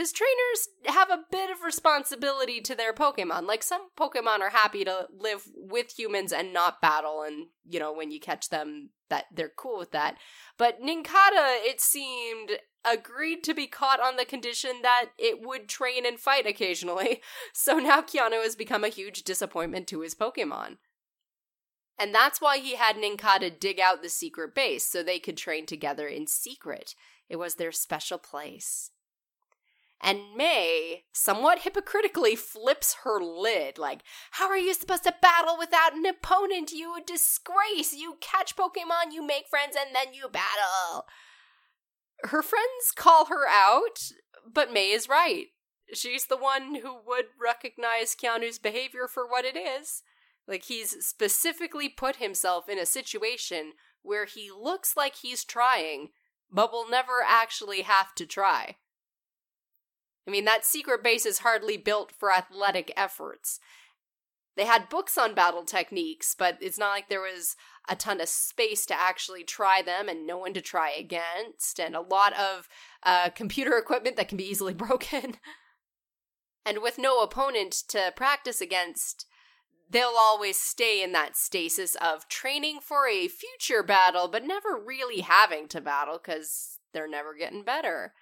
Because 0.00 0.12
trainers 0.12 0.96
have 0.96 1.10
a 1.10 1.24
bit 1.30 1.50
of 1.50 1.62
responsibility 1.62 2.62
to 2.62 2.74
their 2.74 2.94
Pokemon. 2.94 3.46
Like, 3.46 3.62
some 3.62 3.90
Pokemon 3.98 4.40
are 4.40 4.48
happy 4.48 4.82
to 4.82 5.08
live 5.14 5.42
with 5.54 5.98
humans 5.98 6.32
and 6.32 6.54
not 6.54 6.80
battle, 6.80 7.20
and, 7.20 7.48
you 7.68 7.78
know, 7.78 7.92
when 7.92 8.10
you 8.10 8.18
catch 8.18 8.48
them, 8.48 8.92
that 9.10 9.26
they're 9.30 9.52
cool 9.54 9.78
with 9.78 9.90
that. 9.90 10.16
But 10.56 10.80
Nincada, 10.80 11.58
it 11.66 11.82
seemed, 11.82 12.52
agreed 12.82 13.44
to 13.44 13.52
be 13.52 13.66
caught 13.66 14.00
on 14.00 14.16
the 14.16 14.24
condition 14.24 14.80
that 14.80 15.10
it 15.18 15.42
would 15.42 15.68
train 15.68 16.06
and 16.06 16.18
fight 16.18 16.46
occasionally. 16.46 17.20
So 17.52 17.78
now 17.78 18.00
Keanu 18.00 18.42
has 18.42 18.56
become 18.56 18.84
a 18.84 18.88
huge 18.88 19.22
disappointment 19.22 19.86
to 19.88 20.00
his 20.00 20.14
Pokemon. 20.14 20.78
And 21.98 22.14
that's 22.14 22.40
why 22.40 22.56
he 22.56 22.76
had 22.76 22.96
Nincada 22.96 23.50
dig 23.50 23.78
out 23.78 24.00
the 24.00 24.08
secret 24.08 24.54
base 24.54 24.86
so 24.86 25.02
they 25.02 25.18
could 25.18 25.36
train 25.36 25.66
together 25.66 26.08
in 26.08 26.26
secret. 26.26 26.94
It 27.28 27.36
was 27.36 27.56
their 27.56 27.70
special 27.70 28.16
place 28.16 28.92
and 30.02 30.34
May, 30.34 31.04
somewhat 31.12 31.60
hypocritically, 31.60 32.34
flips 32.34 32.96
her 33.04 33.22
lid. 33.22 33.76
Like, 33.76 34.02
how 34.32 34.48
are 34.48 34.56
you 34.56 34.72
supposed 34.72 35.04
to 35.04 35.14
battle 35.20 35.56
without 35.58 35.94
an 35.94 36.06
opponent? 36.06 36.72
You 36.72 36.96
a 36.96 37.00
disgrace! 37.02 37.92
You 37.94 38.16
catch 38.20 38.56
Pokemon, 38.56 39.12
you 39.12 39.26
make 39.26 39.48
friends, 39.48 39.76
and 39.78 39.94
then 39.94 40.14
you 40.14 40.28
battle. 40.28 41.06
Her 42.24 42.42
friends 42.42 42.92
call 42.94 43.26
her 43.26 43.46
out, 43.46 44.10
but 44.50 44.72
May 44.72 44.90
is 44.90 45.08
right. 45.08 45.46
She's 45.92 46.26
the 46.26 46.36
one 46.36 46.76
who 46.76 46.96
would 47.06 47.26
recognize 47.40 48.14
Keanu's 48.14 48.58
behavior 48.58 49.06
for 49.06 49.26
what 49.26 49.44
it 49.44 49.56
is. 49.56 50.02
Like, 50.48 50.64
he's 50.64 51.04
specifically 51.04 51.88
put 51.88 52.16
himself 52.16 52.68
in 52.68 52.78
a 52.78 52.86
situation 52.86 53.72
where 54.02 54.24
he 54.24 54.50
looks 54.50 54.96
like 54.96 55.16
he's 55.16 55.44
trying, 55.44 56.08
but 56.50 56.72
will 56.72 56.88
never 56.88 57.22
actually 57.26 57.82
have 57.82 58.14
to 58.14 58.24
try. 58.24 58.76
I 60.26 60.30
mean, 60.30 60.44
that 60.44 60.64
secret 60.64 61.02
base 61.02 61.26
is 61.26 61.38
hardly 61.38 61.76
built 61.76 62.12
for 62.12 62.32
athletic 62.32 62.92
efforts. 62.96 63.58
They 64.56 64.66
had 64.66 64.88
books 64.88 65.16
on 65.16 65.34
battle 65.34 65.64
techniques, 65.64 66.34
but 66.38 66.58
it's 66.60 66.78
not 66.78 66.90
like 66.90 67.08
there 67.08 67.20
was 67.20 67.56
a 67.88 67.96
ton 67.96 68.20
of 68.20 68.28
space 68.28 68.84
to 68.86 69.00
actually 69.00 69.42
try 69.44 69.80
them 69.82 70.08
and 70.08 70.26
no 70.26 70.38
one 70.38 70.52
to 70.54 70.60
try 70.60 70.90
against, 70.90 71.80
and 71.80 71.94
a 71.94 72.00
lot 72.00 72.32
of 72.34 72.68
uh, 73.02 73.30
computer 73.30 73.78
equipment 73.78 74.16
that 74.16 74.28
can 74.28 74.36
be 74.36 74.48
easily 74.48 74.74
broken. 74.86 75.36
and 76.66 76.82
with 76.82 76.98
no 76.98 77.22
opponent 77.22 77.72
to 77.88 78.12
practice 78.14 78.60
against, 78.60 79.26
they'll 79.88 80.14
always 80.18 80.60
stay 80.60 81.02
in 81.02 81.12
that 81.12 81.36
stasis 81.36 81.96
of 81.96 82.28
training 82.28 82.80
for 82.82 83.08
a 83.08 83.28
future 83.28 83.82
battle, 83.82 84.28
but 84.28 84.44
never 84.44 84.78
really 84.78 85.22
having 85.22 85.66
to 85.68 85.80
battle 85.80 86.20
because 86.22 86.78
they're 86.92 87.08
never 87.08 87.34
getting 87.34 87.64
better. 87.64 88.12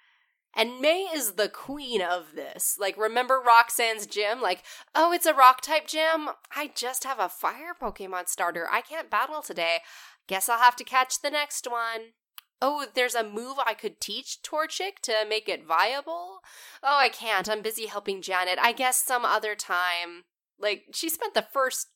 And 0.55 0.79
May 0.79 1.03
is 1.13 1.33
the 1.33 1.49
queen 1.49 2.01
of 2.01 2.35
this. 2.35 2.77
Like, 2.79 2.97
remember 2.97 3.41
Roxanne's 3.45 4.07
gym? 4.07 4.41
Like, 4.41 4.63
oh, 4.95 5.11
it's 5.11 5.25
a 5.25 5.33
rock 5.33 5.61
type 5.61 5.87
gym? 5.87 6.29
I 6.55 6.71
just 6.73 7.03
have 7.03 7.19
a 7.19 7.29
fire 7.29 7.73
Pokemon 7.79 8.27
starter. 8.27 8.67
I 8.71 8.81
can't 8.81 9.11
battle 9.11 9.41
today. 9.41 9.79
Guess 10.27 10.49
I'll 10.49 10.59
have 10.59 10.75
to 10.77 10.83
catch 10.83 11.21
the 11.21 11.29
next 11.29 11.69
one. 11.69 12.13
Oh, 12.61 12.87
there's 12.93 13.15
a 13.15 13.23
move 13.23 13.57
I 13.65 13.73
could 13.73 14.01
teach 14.01 14.39
Torchic 14.43 14.99
to 15.03 15.13
make 15.27 15.47
it 15.47 15.65
viable? 15.65 16.39
Oh, 16.83 16.97
I 16.97 17.09
can't. 17.09 17.49
I'm 17.49 17.61
busy 17.61 17.85
helping 17.85 18.21
Janet. 18.21 18.59
I 18.61 18.73
guess 18.73 18.97
some 18.97 19.23
other 19.23 19.55
time. 19.55 20.25
Like, 20.59 20.87
she 20.93 21.09
spent 21.09 21.35
the 21.35 21.47
first 21.53 21.87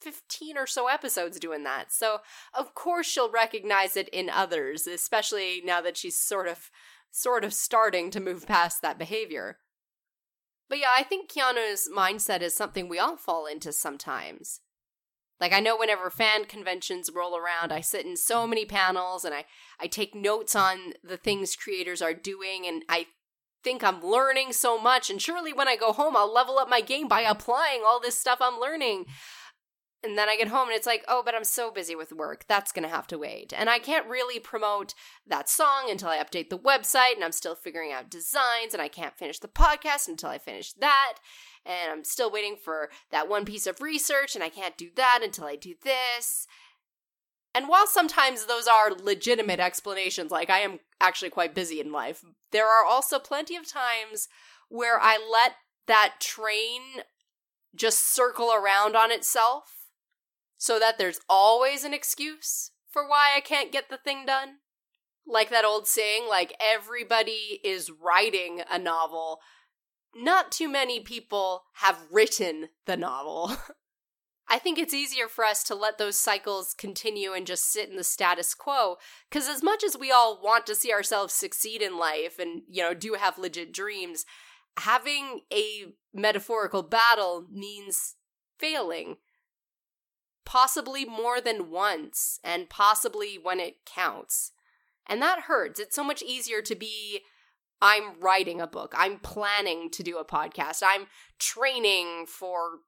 15 0.00 0.56
or 0.56 0.66
so 0.66 0.88
episodes 0.88 1.38
doing 1.38 1.64
that. 1.64 1.92
So, 1.92 2.18
of 2.52 2.74
course, 2.74 3.06
she'll 3.06 3.30
recognize 3.30 3.96
it 3.96 4.08
in 4.08 4.28
others, 4.28 4.86
especially 4.86 5.62
now 5.64 5.80
that 5.80 5.96
she's 5.96 6.18
sort 6.18 6.48
of 6.48 6.70
sort 7.10 7.44
of 7.44 7.52
starting 7.52 8.10
to 8.10 8.20
move 8.20 8.46
past 8.46 8.82
that 8.82 8.98
behavior. 8.98 9.58
But 10.68 10.78
yeah, 10.78 10.92
I 10.94 11.02
think 11.02 11.30
Keanu's 11.30 11.88
mindset 11.94 12.42
is 12.42 12.54
something 12.54 12.88
we 12.88 12.98
all 12.98 13.16
fall 13.16 13.46
into 13.46 13.72
sometimes. 13.72 14.60
Like 15.40 15.52
I 15.52 15.60
know 15.60 15.76
whenever 15.76 16.10
fan 16.10 16.44
conventions 16.44 17.10
roll 17.14 17.36
around, 17.36 17.72
I 17.72 17.80
sit 17.80 18.04
in 18.04 18.16
so 18.16 18.46
many 18.46 18.64
panels 18.64 19.24
and 19.24 19.34
I 19.34 19.44
I 19.80 19.86
take 19.86 20.14
notes 20.14 20.56
on 20.56 20.94
the 21.02 21.16
things 21.16 21.56
creators 21.56 22.02
are 22.02 22.14
doing 22.14 22.66
and 22.66 22.82
I 22.88 23.06
think 23.62 23.82
I'm 23.82 24.02
learning 24.02 24.52
so 24.52 24.80
much 24.80 25.10
and 25.10 25.20
surely 25.22 25.52
when 25.52 25.68
I 25.68 25.76
go 25.76 25.92
home 25.92 26.16
I'll 26.16 26.32
level 26.32 26.58
up 26.58 26.68
my 26.68 26.80
game 26.80 27.08
by 27.08 27.22
applying 27.22 27.82
all 27.86 28.00
this 28.00 28.18
stuff 28.18 28.38
I'm 28.40 28.60
learning. 28.60 29.06
And 30.04 30.16
then 30.16 30.28
I 30.28 30.36
get 30.36 30.48
home 30.48 30.68
and 30.68 30.76
it's 30.76 30.86
like, 30.86 31.04
oh, 31.08 31.22
but 31.24 31.34
I'm 31.34 31.44
so 31.44 31.72
busy 31.72 31.96
with 31.96 32.12
work. 32.12 32.44
That's 32.46 32.70
going 32.70 32.84
to 32.84 32.94
have 32.94 33.08
to 33.08 33.18
wait. 33.18 33.52
And 33.56 33.68
I 33.68 33.80
can't 33.80 34.06
really 34.06 34.38
promote 34.38 34.94
that 35.26 35.48
song 35.48 35.88
until 35.90 36.08
I 36.08 36.18
update 36.18 36.50
the 36.50 36.58
website 36.58 37.14
and 37.16 37.24
I'm 37.24 37.32
still 37.32 37.56
figuring 37.56 37.90
out 37.90 38.08
designs 38.08 38.72
and 38.72 38.80
I 38.80 38.86
can't 38.86 39.18
finish 39.18 39.40
the 39.40 39.48
podcast 39.48 40.06
until 40.06 40.30
I 40.30 40.38
finish 40.38 40.72
that. 40.74 41.14
And 41.66 41.90
I'm 41.90 42.04
still 42.04 42.30
waiting 42.30 42.54
for 42.56 42.90
that 43.10 43.28
one 43.28 43.44
piece 43.44 43.66
of 43.66 43.80
research 43.80 44.36
and 44.36 44.44
I 44.44 44.50
can't 44.50 44.78
do 44.78 44.90
that 44.94 45.20
until 45.24 45.46
I 45.46 45.56
do 45.56 45.74
this. 45.82 46.46
And 47.52 47.68
while 47.68 47.88
sometimes 47.88 48.46
those 48.46 48.68
are 48.68 48.92
legitimate 48.92 49.58
explanations, 49.58 50.30
like 50.30 50.48
I 50.48 50.60
am 50.60 50.78
actually 51.00 51.30
quite 51.30 51.56
busy 51.56 51.80
in 51.80 51.90
life, 51.90 52.24
there 52.52 52.68
are 52.68 52.84
also 52.84 53.18
plenty 53.18 53.56
of 53.56 53.68
times 53.68 54.28
where 54.68 55.00
I 55.00 55.18
let 55.30 55.54
that 55.86 56.16
train 56.20 57.02
just 57.74 58.14
circle 58.14 58.52
around 58.52 58.94
on 58.94 59.10
itself 59.10 59.77
so 60.58 60.78
that 60.78 60.98
there's 60.98 61.20
always 61.28 61.84
an 61.84 61.94
excuse 61.94 62.72
for 62.90 63.08
why 63.08 63.32
I 63.34 63.40
can't 63.40 63.72
get 63.72 63.88
the 63.88 63.96
thing 63.96 64.26
done. 64.26 64.56
like 65.30 65.50
that 65.50 65.64
old 65.64 65.86
saying, 65.86 66.26
like 66.28 66.54
everybody 66.58 67.60
is 67.62 67.90
writing 67.90 68.62
a 68.70 68.78
novel. 68.78 69.40
Not 70.14 70.50
too 70.50 70.68
many 70.68 71.00
people 71.00 71.64
have 71.74 72.06
written 72.10 72.70
the 72.86 72.96
novel. 72.96 73.52
I 74.48 74.58
think 74.58 74.78
it's 74.78 74.94
easier 74.94 75.28
for 75.28 75.44
us 75.44 75.62
to 75.64 75.74
let 75.74 75.98
those 75.98 76.18
cycles 76.18 76.72
continue 76.72 77.34
and 77.34 77.46
just 77.46 77.70
sit 77.70 77.90
in 77.90 77.96
the 77.96 78.04
status 78.04 78.54
quo. 78.54 78.96
Because 79.28 79.46
as 79.46 79.62
much 79.62 79.84
as 79.84 79.98
we 79.98 80.10
all 80.10 80.40
want 80.42 80.64
to 80.66 80.74
see 80.74 80.90
ourselves 80.90 81.34
succeed 81.34 81.82
in 81.82 81.98
life 81.98 82.38
and, 82.38 82.62
you 82.66 82.82
know, 82.82 82.94
do 82.94 83.14
have 83.14 83.36
legit 83.36 83.74
dreams, 83.74 84.24
having 84.78 85.40
a 85.52 85.92
metaphorical 86.14 86.82
battle 86.82 87.46
means 87.52 88.14
failing. 88.58 89.16
Possibly 90.48 91.04
more 91.04 91.42
than 91.42 91.70
once, 91.70 92.40
and 92.42 92.70
possibly 92.70 93.38
when 93.40 93.60
it 93.60 93.84
counts. 93.84 94.52
And 95.06 95.20
that 95.20 95.40
hurts. 95.40 95.78
It's 95.78 95.94
so 95.94 96.02
much 96.02 96.22
easier 96.22 96.62
to 96.62 96.74
be 96.74 97.20
I'm 97.82 98.18
writing 98.18 98.58
a 98.58 98.66
book. 98.66 98.94
I'm 98.96 99.18
planning 99.18 99.90
to 99.90 100.02
do 100.02 100.16
a 100.16 100.24
podcast. 100.24 100.82
I'm 100.82 101.06
training 101.38 102.24
for 102.26 102.78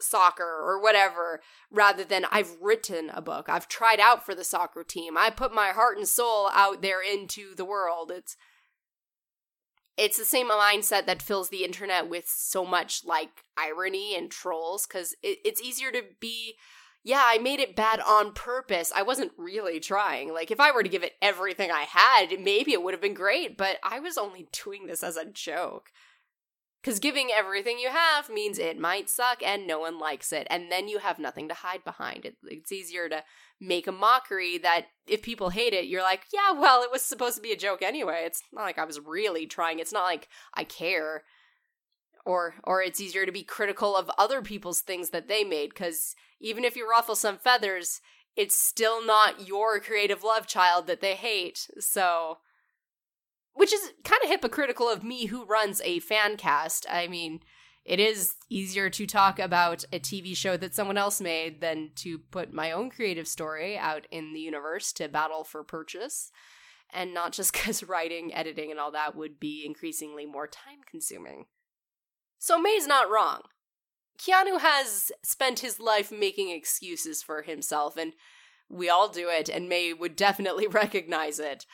soccer 0.00 0.44
or 0.44 0.80
whatever 0.80 1.40
rather 1.70 2.04
than 2.04 2.26
I've 2.30 2.56
written 2.60 3.10
a 3.12 3.22
book. 3.22 3.48
I've 3.48 3.68
tried 3.68 4.00
out 4.00 4.26
for 4.26 4.34
the 4.34 4.44
soccer 4.44 4.84
team. 4.84 5.16
I 5.16 5.30
put 5.30 5.54
my 5.54 5.68
heart 5.68 5.96
and 5.96 6.06
soul 6.06 6.50
out 6.52 6.82
there 6.82 7.00
into 7.02 7.54
the 7.54 7.64
world. 7.64 8.12
It's 8.14 8.36
it's 9.96 10.18
the 10.18 10.24
same 10.26 10.48
mindset 10.50 11.06
that 11.06 11.22
fills 11.22 11.48
the 11.48 11.64
internet 11.64 12.08
with 12.08 12.28
so 12.28 12.66
much 12.66 13.04
like 13.04 13.44
irony 13.56 14.14
and 14.14 14.30
trolls 14.30 14.86
because 14.86 15.16
it, 15.24 15.38
it's 15.44 15.62
easier 15.62 15.90
to 15.90 16.02
be 16.20 16.54
yeah 17.08 17.24
i 17.24 17.38
made 17.38 17.58
it 17.58 17.74
bad 17.74 18.00
on 18.00 18.32
purpose 18.32 18.92
i 18.94 19.02
wasn't 19.02 19.32
really 19.36 19.80
trying 19.80 20.32
like 20.32 20.50
if 20.50 20.60
i 20.60 20.70
were 20.70 20.82
to 20.82 20.88
give 20.88 21.02
it 21.02 21.14
everything 21.22 21.70
i 21.70 21.82
had 21.88 22.38
maybe 22.40 22.72
it 22.72 22.82
would 22.82 22.94
have 22.94 23.00
been 23.00 23.14
great 23.14 23.56
but 23.56 23.78
i 23.82 23.98
was 23.98 24.18
only 24.18 24.48
doing 24.52 24.86
this 24.86 25.02
as 25.02 25.16
a 25.16 25.24
joke 25.24 25.90
because 26.82 27.00
giving 27.00 27.28
everything 27.36 27.78
you 27.78 27.88
have 27.88 28.30
means 28.30 28.58
it 28.58 28.78
might 28.78 29.10
suck 29.10 29.42
and 29.44 29.66
no 29.66 29.80
one 29.80 29.98
likes 29.98 30.32
it. 30.32 30.46
And 30.48 30.70
then 30.70 30.88
you 30.88 30.98
have 30.98 31.18
nothing 31.18 31.48
to 31.48 31.54
hide 31.54 31.82
behind. 31.84 32.24
It, 32.24 32.36
it's 32.44 32.70
easier 32.70 33.08
to 33.08 33.24
make 33.60 33.86
a 33.86 33.92
mockery 33.92 34.58
that 34.58 34.86
if 35.06 35.20
people 35.20 35.50
hate 35.50 35.72
it, 35.72 35.86
you're 35.86 36.02
like, 36.02 36.22
yeah, 36.32 36.52
well, 36.52 36.82
it 36.82 36.90
was 36.92 37.02
supposed 37.02 37.36
to 37.36 37.42
be 37.42 37.52
a 37.52 37.56
joke 37.56 37.82
anyway. 37.82 38.22
It's 38.24 38.42
not 38.52 38.62
like 38.62 38.78
I 38.78 38.84
was 38.84 39.00
really 39.00 39.46
trying. 39.46 39.80
It's 39.80 39.92
not 39.92 40.04
like 40.04 40.28
I 40.54 40.64
care. 40.64 41.24
Or, 42.24 42.54
or 42.64 42.82
it's 42.82 43.00
easier 43.00 43.24
to 43.24 43.32
be 43.32 43.42
critical 43.42 43.96
of 43.96 44.10
other 44.18 44.42
people's 44.42 44.80
things 44.80 45.10
that 45.10 45.28
they 45.28 45.44
made 45.44 45.70
because 45.70 46.14
even 46.40 46.64
if 46.64 46.76
you 46.76 46.88
ruffle 46.88 47.16
some 47.16 47.38
feathers, 47.38 48.00
it's 48.36 48.54
still 48.54 49.04
not 49.04 49.46
your 49.46 49.80
creative 49.80 50.22
love 50.22 50.46
child 50.46 50.86
that 50.86 51.00
they 51.00 51.14
hate. 51.14 51.68
So 51.80 52.38
which 53.58 53.72
is 53.72 53.92
kind 54.04 54.20
of 54.22 54.30
hypocritical 54.30 54.88
of 54.88 55.02
me 55.02 55.26
who 55.26 55.44
runs 55.44 55.80
a 55.80 55.98
fan 55.98 56.36
cast. 56.36 56.86
I 56.88 57.08
mean, 57.08 57.40
it 57.84 57.98
is 57.98 58.34
easier 58.48 58.88
to 58.88 59.04
talk 59.04 59.40
about 59.40 59.84
a 59.92 59.98
TV 59.98 60.36
show 60.36 60.56
that 60.56 60.76
someone 60.76 60.96
else 60.96 61.20
made 61.20 61.60
than 61.60 61.90
to 61.96 62.18
put 62.18 62.52
my 62.52 62.70
own 62.70 62.88
creative 62.88 63.26
story 63.26 63.76
out 63.76 64.06
in 64.12 64.32
the 64.32 64.38
universe 64.38 64.92
to 64.92 65.08
battle 65.08 65.42
for 65.42 65.64
purchase. 65.64 66.30
And 66.92 67.12
not 67.12 67.32
just 67.32 67.52
because 67.52 67.82
writing, 67.88 68.32
editing, 68.32 68.70
and 68.70 68.78
all 68.78 68.92
that 68.92 69.16
would 69.16 69.40
be 69.40 69.64
increasingly 69.66 70.24
more 70.24 70.46
time 70.46 70.78
consuming. 70.88 71.46
So 72.38 72.58
May's 72.58 72.86
not 72.86 73.10
wrong. 73.10 73.42
Keanu 74.18 74.60
has 74.60 75.12
spent 75.22 75.60
his 75.60 75.78
life 75.78 76.10
making 76.10 76.50
excuses 76.50 77.22
for 77.22 77.42
himself, 77.42 77.96
and 77.96 78.12
we 78.68 78.88
all 78.88 79.08
do 79.08 79.28
it, 79.28 79.48
and 79.48 79.68
May 79.68 79.92
would 79.92 80.16
definitely 80.16 80.66
recognize 80.68 81.38
it. 81.38 81.66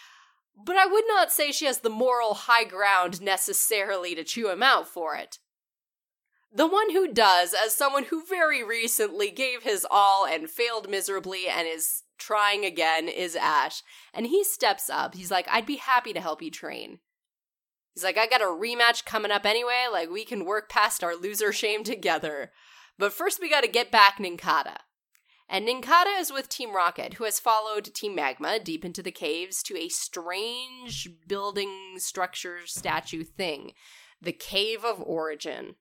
But 0.56 0.76
I 0.76 0.86
would 0.86 1.04
not 1.08 1.32
say 1.32 1.50
she 1.50 1.66
has 1.66 1.78
the 1.78 1.90
moral 1.90 2.34
high 2.34 2.64
ground 2.64 3.20
necessarily 3.20 4.14
to 4.14 4.24
chew 4.24 4.50
him 4.50 4.62
out 4.62 4.86
for 4.86 5.16
it. 5.16 5.38
The 6.52 6.68
one 6.68 6.92
who 6.92 7.12
does, 7.12 7.52
as 7.52 7.74
someone 7.74 8.04
who 8.04 8.24
very 8.24 8.62
recently 8.62 9.32
gave 9.32 9.64
his 9.64 9.84
all 9.90 10.24
and 10.24 10.48
failed 10.48 10.88
miserably 10.88 11.48
and 11.48 11.66
is 11.66 12.04
trying 12.16 12.64
again, 12.64 13.08
is 13.08 13.34
Ash. 13.34 13.82
And 14.12 14.26
he 14.26 14.44
steps 14.44 14.88
up. 14.88 15.16
He's 15.16 15.32
like, 15.32 15.48
I'd 15.50 15.66
be 15.66 15.76
happy 15.76 16.12
to 16.12 16.20
help 16.20 16.40
you 16.40 16.52
train. 16.52 17.00
He's 17.94 18.04
like, 18.04 18.18
I 18.18 18.26
got 18.26 18.42
a 18.42 18.46
rematch 18.46 19.04
coming 19.04 19.30
up 19.30 19.46
anyway. 19.46 19.86
Like, 19.90 20.10
we 20.10 20.24
can 20.24 20.44
work 20.44 20.68
past 20.68 21.04
our 21.04 21.14
loser 21.14 21.52
shame 21.52 21.84
together. 21.84 22.50
But 22.98 23.12
first, 23.12 23.40
we 23.40 23.48
gotta 23.48 23.68
get 23.68 23.90
back 23.90 24.18
Nincada. 24.18 24.78
And 25.48 25.66
Nincada 25.66 26.18
is 26.18 26.32
with 26.32 26.48
Team 26.48 26.74
Rocket, 26.74 27.14
who 27.14 27.24
has 27.24 27.38
followed 27.38 27.92
Team 27.94 28.14
Magma 28.14 28.58
deep 28.58 28.84
into 28.84 29.02
the 29.02 29.12
caves 29.12 29.62
to 29.64 29.76
a 29.76 29.88
strange 29.88 31.08
building 31.28 31.94
structure 31.98 32.60
statue 32.66 33.24
thing 33.24 33.72
the 34.20 34.32
Cave 34.32 34.84
of 34.84 35.02
Origin. 35.02 35.74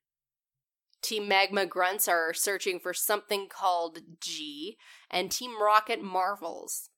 Team 1.02 1.28
Magma 1.28 1.66
grunts 1.66 2.08
are 2.08 2.34
searching 2.34 2.80
for 2.80 2.94
something 2.94 3.48
called 3.48 4.00
G, 4.20 4.78
and 5.10 5.32
Team 5.32 5.62
Rocket 5.62 6.02
marvels. 6.02 6.90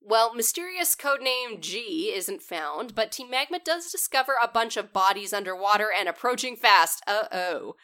Well, 0.00 0.34
mysterious 0.34 0.94
codename 0.94 1.60
G 1.60 2.12
isn't 2.14 2.42
found, 2.42 2.94
but 2.94 3.10
Team 3.10 3.30
Magma 3.30 3.58
does 3.64 3.90
discover 3.90 4.34
a 4.40 4.48
bunch 4.48 4.76
of 4.76 4.92
bodies 4.92 5.32
underwater 5.32 5.88
and 5.92 6.08
approaching 6.08 6.56
fast. 6.56 7.02
Uh 7.06 7.24
oh. 7.32 7.74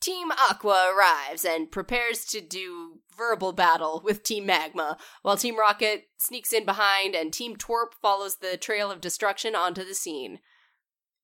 Team 0.00 0.30
Aqua 0.32 0.92
arrives 0.94 1.44
and 1.44 1.70
prepares 1.72 2.26
to 2.26 2.40
do 2.40 3.00
verbal 3.16 3.52
battle 3.52 4.02
with 4.04 4.22
Team 4.22 4.46
Magma, 4.46 4.98
while 5.22 5.36
Team 5.36 5.58
Rocket 5.58 6.08
sneaks 6.18 6.52
in 6.52 6.64
behind 6.64 7.14
and 7.14 7.32
Team 7.32 7.56
Twerp 7.56 7.94
follows 8.02 8.36
the 8.36 8.56
trail 8.56 8.90
of 8.90 9.00
destruction 9.00 9.54
onto 9.54 9.84
the 9.84 9.94
scene. 9.94 10.40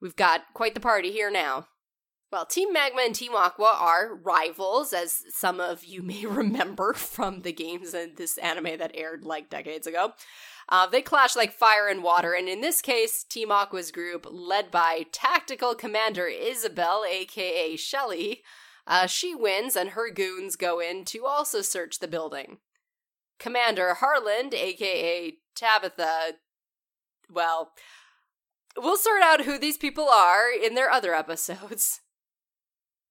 We've 0.00 0.16
got 0.16 0.42
quite 0.54 0.74
the 0.74 0.80
party 0.80 1.12
here 1.12 1.30
now. 1.30 1.66
Well, 2.32 2.46
Team 2.46 2.72
Magma 2.72 3.02
and 3.02 3.14
Team 3.14 3.34
Aqua 3.34 3.76
are 3.76 4.14
rivals, 4.14 4.92
as 4.92 5.24
some 5.30 5.58
of 5.58 5.84
you 5.84 6.02
may 6.04 6.26
remember 6.26 6.92
from 6.92 7.42
the 7.42 7.52
games 7.52 7.92
in 7.92 8.12
this 8.16 8.38
anime 8.38 8.78
that 8.78 8.92
aired 8.94 9.24
like 9.24 9.50
decades 9.50 9.86
ago. 9.86 10.12
Uh, 10.68 10.86
they 10.86 11.02
clash 11.02 11.34
like 11.34 11.52
fire 11.52 11.88
and 11.88 12.04
water, 12.04 12.32
and 12.32 12.48
in 12.48 12.60
this 12.60 12.80
case, 12.80 13.24
Team 13.24 13.50
Aqua's 13.50 13.90
group, 13.90 14.26
led 14.30 14.70
by 14.70 15.06
Tactical 15.10 15.74
Commander 15.74 16.28
Isabelle, 16.28 17.04
aka 17.08 17.74
Shelly, 17.74 18.42
uh, 18.86 19.06
she 19.06 19.34
wins, 19.34 19.74
and 19.74 19.90
her 19.90 20.10
goons 20.10 20.54
go 20.54 20.78
in 20.78 21.04
to 21.06 21.26
also 21.26 21.60
search 21.62 21.98
the 21.98 22.06
building. 22.06 22.58
Commander 23.40 23.94
Harland, 23.94 24.54
aka 24.54 25.36
Tabitha, 25.56 26.34
well, 27.28 27.72
we'll 28.76 28.96
sort 28.96 29.22
out 29.22 29.44
who 29.44 29.58
these 29.58 29.78
people 29.78 30.08
are 30.08 30.48
in 30.50 30.76
their 30.76 30.90
other 30.90 31.14
episodes. 31.14 32.00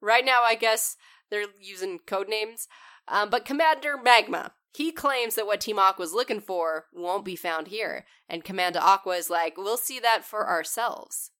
Right 0.02 0.26
now, 0.26 0.42
I 0.44 0.56
guess 0.56 0.96
they're 1.30 1.46
using 1.60 2.00
code 2.00 2.30
names. 2.30 2.68
Um, 3.08 3.30
but 3.30 3.46
Commander 3.46 3.98
Magma, 3.98 4.54
he 4.74 4.92
claims 4.92 5.36
that 5.36 5.48
what 5.48 5.62
Team 5.62 5.80
Aqua's 5.80 6.14
looking 6.14 6.42
for 6.42 6.86
won't 6.94 7.26
be 7.26 7.36
found 7.36 7.68
here. 7.68 8.06
And 8.28 8.44
Commander 8.44 8.80
Aqua 8.80 9.18
is 9.18 9.30
like, 9.30 9.58
we'll 9.58 9.78
see 9.78 10.00
that 10.00 10.24
for 10.24 10.48
ourselves. 10.48 11.32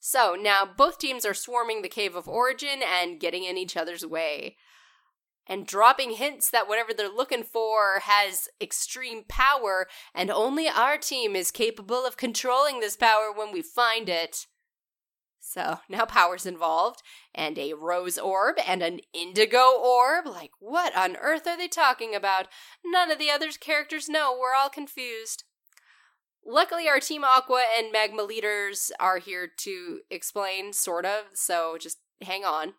So 0.00 0.36
now 0.40 0.64
both 0.64 0.98
teams 0.98 1.24
are 1.24 1.34
swarming 1.34 1.82
the 1.82 1.88
Cave 1.88 2.14
of 2.14 2.28
Origin 2.28 2.80
and 2.84 3.20
getting 3.20 3.44
in 3.44 3.56
each 3.56 3.76
other's 3.76 4.04
way. 4.04 4.56
And 5.48 5.66
dropping 5.66 6.10
hints 6.12 6.50
that 6.50 6.66
whatever 6.66 6.92
they're 6.92 7.08
looking 7.08 7.44
for 7.44 8.00
has 8.02 8.48
extreme 8.60 9.22
power, 9.28 9.86
and 10.12 10.28
only 10.28 10.68
our 10.68 10.98
team 10.98 11.36
is 11.36 11.52
capable 11.52 12.04
of 12.04 12.16
controlling 12.16 12.80
this 12.80 12.96
power 12.96 13.32
when 13.32 13.52
we 13.52 13.62
find 13.62 14.08
it. 14.08 14.46
So 15.56 15.78
now 15.88 16.04
power's 16.04 16.44
involved, 16.44 17.02
and 17.34 17.58
a 17.58 17.72
rose 17.72 18.18
orb 18.18 18.56
and 18.66 18.82
an 18.82 19.00
indigo 19.14 19.70
orb. 19.74 20.26
Like, 20.26 20.50
what 20.58 20.94
on 20.94 21.16
earth 21.16 21.46
are 21.46 21.56
they 21.56 21.66
talking 21.66 22.14
about? 22.14 22.48
None 22.84 23.10
of 23.10 23.18
the 23.18 23.30
other 23.30 23.48
characters 23.58 24.06
know. 24.06 24.36
We're 24.38 24.54
all 24.54 24.68
confused. 24.68 25.44
Luckily, 26.44 26.90
our 26.90 27.00
Team 27.00 27.24
Aqua 27.24 27.64
and 27.78 27.90
Magma 27.90 28.22
leaders 28.22 28.92
are 29.00 29.16
here 29.16 29.48
to 29.60 30.00
explain, 30.10 30.74
sort 30.74 31.06
of, 31.06 31.24
so 31.32 31.78
just 31.80 32.00
hang 32.20 32.44
on. 32.44 32.74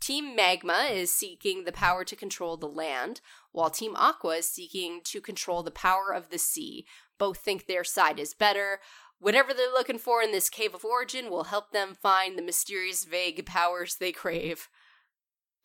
Team 0.00 0.36
Magma 0.36 0.88
is 0.92 1.12
seeking 1.12 1.64
the 1.64 1.72
power 1.72 2.04
to 2.04 2.14
control 2.14 2.56
the 2.56 2.68
land, 2.68 3.20
while 3.50 3.68
Team 3.68 3.96
Aqua 3.96 4.36
is 4.36 4.46
seeking 4.46 5.00
to 5.06 5.20
control 5.20 5.64
the 5.64 5.72
power 5.72 6.14
of 6.14 6.30
the 6.30 6.38
sea. 6.38 6.86
Both 7.18 7.38
think 7.38 7.66
their 7.66 7.84
side 7.84 8.20
is 8.20 8.32
better. 8.32 8.78
Whatever 9.20 9.52
they're 9.52 9.70
looking 9.70 9.98
for 9.98 10.22
in 10.22 10.32
this 10.32 10.48
cave 10.48 10.74
of 10.74 10.84
origin 10.84 11.30
will 11.30 11.44
help 11.44 11.70
them 11.70 11.94
find 11.94 12.36
the 12.36 12.42
mysterious, 12.42 13.04
vague 13.04 13.44
powers 13.46 13.96
they 13.96 14.12
crave. 14.12 14.68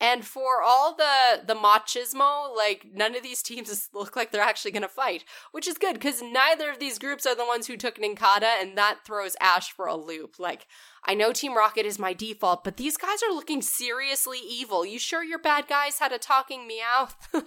And 0.02 0.26
for 0.26 0.62
all 0.62 0.94
the 0.94 1.42
the 1.46 1.56
machismo, 1.56 2.54
like 2.54 2.86
none 2.94 3.16
of 3.16 3.24
these 3.24 3.42
teams 3.42 3.90
look 3.94 4.16
like 4.16 4.32
they're 4.32 4.42
actually 4.42 4.72
going 4.72 4.82
to 4.82 4.90
fight, 4.90 5.24
which 5.54 5.68
is 5.68 5.78
good 5.78 5.94
because 5.94 6.22
neither 6.22 6.70
of 6.70 6.80
these 6.80 7.00
groups 7.00 7.26
are 7.26 7.36
the 7.36 7.46
ones 7.46 7.68
who 7.68 7.78
took 7.78 7.98
Nincada, 7.98 8.62
and 8.62 8.78
that 8.78 9.00
throws 9.06 9.38
Ash 9.40 9.72
for 9.72 9.88
a 9.88 9.96
loop. 9.96 10.38
Like, 10.38 10.68
I 11.06 11.14
know 11.14 11.32
Team 11.32 11.56
Rocket 11.56 11.86
is 11.86 11.98
my 11.98 12.12
default, 12.14 12.66
but 12.66 12.76
these 12.76 12.98
guys 12.98 13.24
are 13.24 13.34
looking 13.34 13.62
seriously 13.62 14.40
evil. 14.46 14.86
You 14.86 15.00
sure 15.00 15.24
your 15.24 15.40
bad 15.40 15.68
guys 15.70 16.00
had 16.00 16.12
a 16.12 16.18
talking 16.18 16.68
meow? 16.68 17.08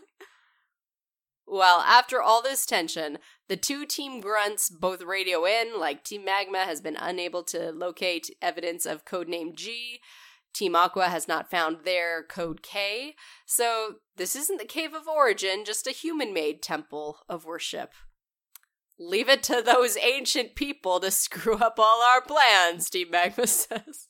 Well, 1.51 1.81
after 1.81 2.21
all 2.21 2.43
this 2.43 2.67
tension, 2.67 3.19
the 3.49 3.57
two 3.57 3.87
team 3.87 4.21
grunts 4.21 4.69
both 4.69 5.01
radio 5.01 5.47
in, 5.47 5.79
like 5.79 6.05
Team 6.05 6.25
Magma 6.25 6.59
has 6.59 6.83
been 6.83 6.97
unable 6.97 7.43
to 7.45 7.73
locate 7.73 8.31
evidence 8.43 8.85
of 8.85 9.07
codename 9.07 9.55
G. 9.55 10.01
Team 10.53 10.77
Aqua 10.77 11.09
has 11.09 11.27
not 11.27 11.51
found 11.51 11.85
their 11.85 12.23
code 12.23 12.63
K. 12.63 13.15
So, 13.47 13.97
this 14.17 14.37
isn't 14.37 14.59
the 14.59 14.67
Cave 14.67 14.93
of 14.93 15.09
Origin, 15.09 15.65
just 15.65 15.87
a 15.87 15.93
human 15.93 16.35
made 16.35 16.63
temple 16.63 17.21
of 17.29 17.47
worship. 17.47 17.93
Leave 18.99 19.29
it 19.29 19.43
to 19.45 19.63
those 19.65 19.97
ancient 19.97 20.55
people 20.55 21.01
to 21.01 21.11
screw 21.11 21.57
up 21.57 21.79
all 21.79 22.03
our 22.03 22.21
plans, 22.21 22.91
Team 22.91 23.11
Magma 23.11 23.47
says. 23.47 24.09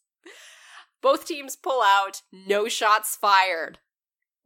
Both 1.00 1.26
teams 1.26 1.54
pull 1.54 1.82
out, 1.82 2.22
no 2.32 2.66
shots 2.66 3.14
fired. 3.14 3.78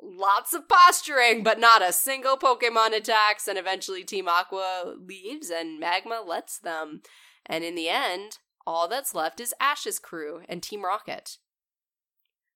Lots 0.02 0.52
of 0.52 0.68
posturing, 0.68 1.44
but 1.44 1.60
not 1.60 1.80
a 1.80 1.92
single 1.92 2.36
Pokemon 2.36 2.92
attacks, 2.94 3.46
and 3.46 3.56
eventually 3.56 4.02
Team 4.02 4.26
Aqua 4.28 4.96
leaves 4.98 5.48
and 5.48 5.78
Magma 5.78 6.22
lets 6.26 6.58
them. 6.58 7.02
And 7.46 7.62
in 7.62 7.76
the 7.76 7.88
end, 7.88 8.38
all 8.66 8.88
that's 8.88 9.14
left 9.14 9.38
is 9.38 9.54
Ash's 9.60 10.00
crew 10.00 10.42
and 10.48 10.62
Team 10.62 10.84
Rocket 10.84 11.38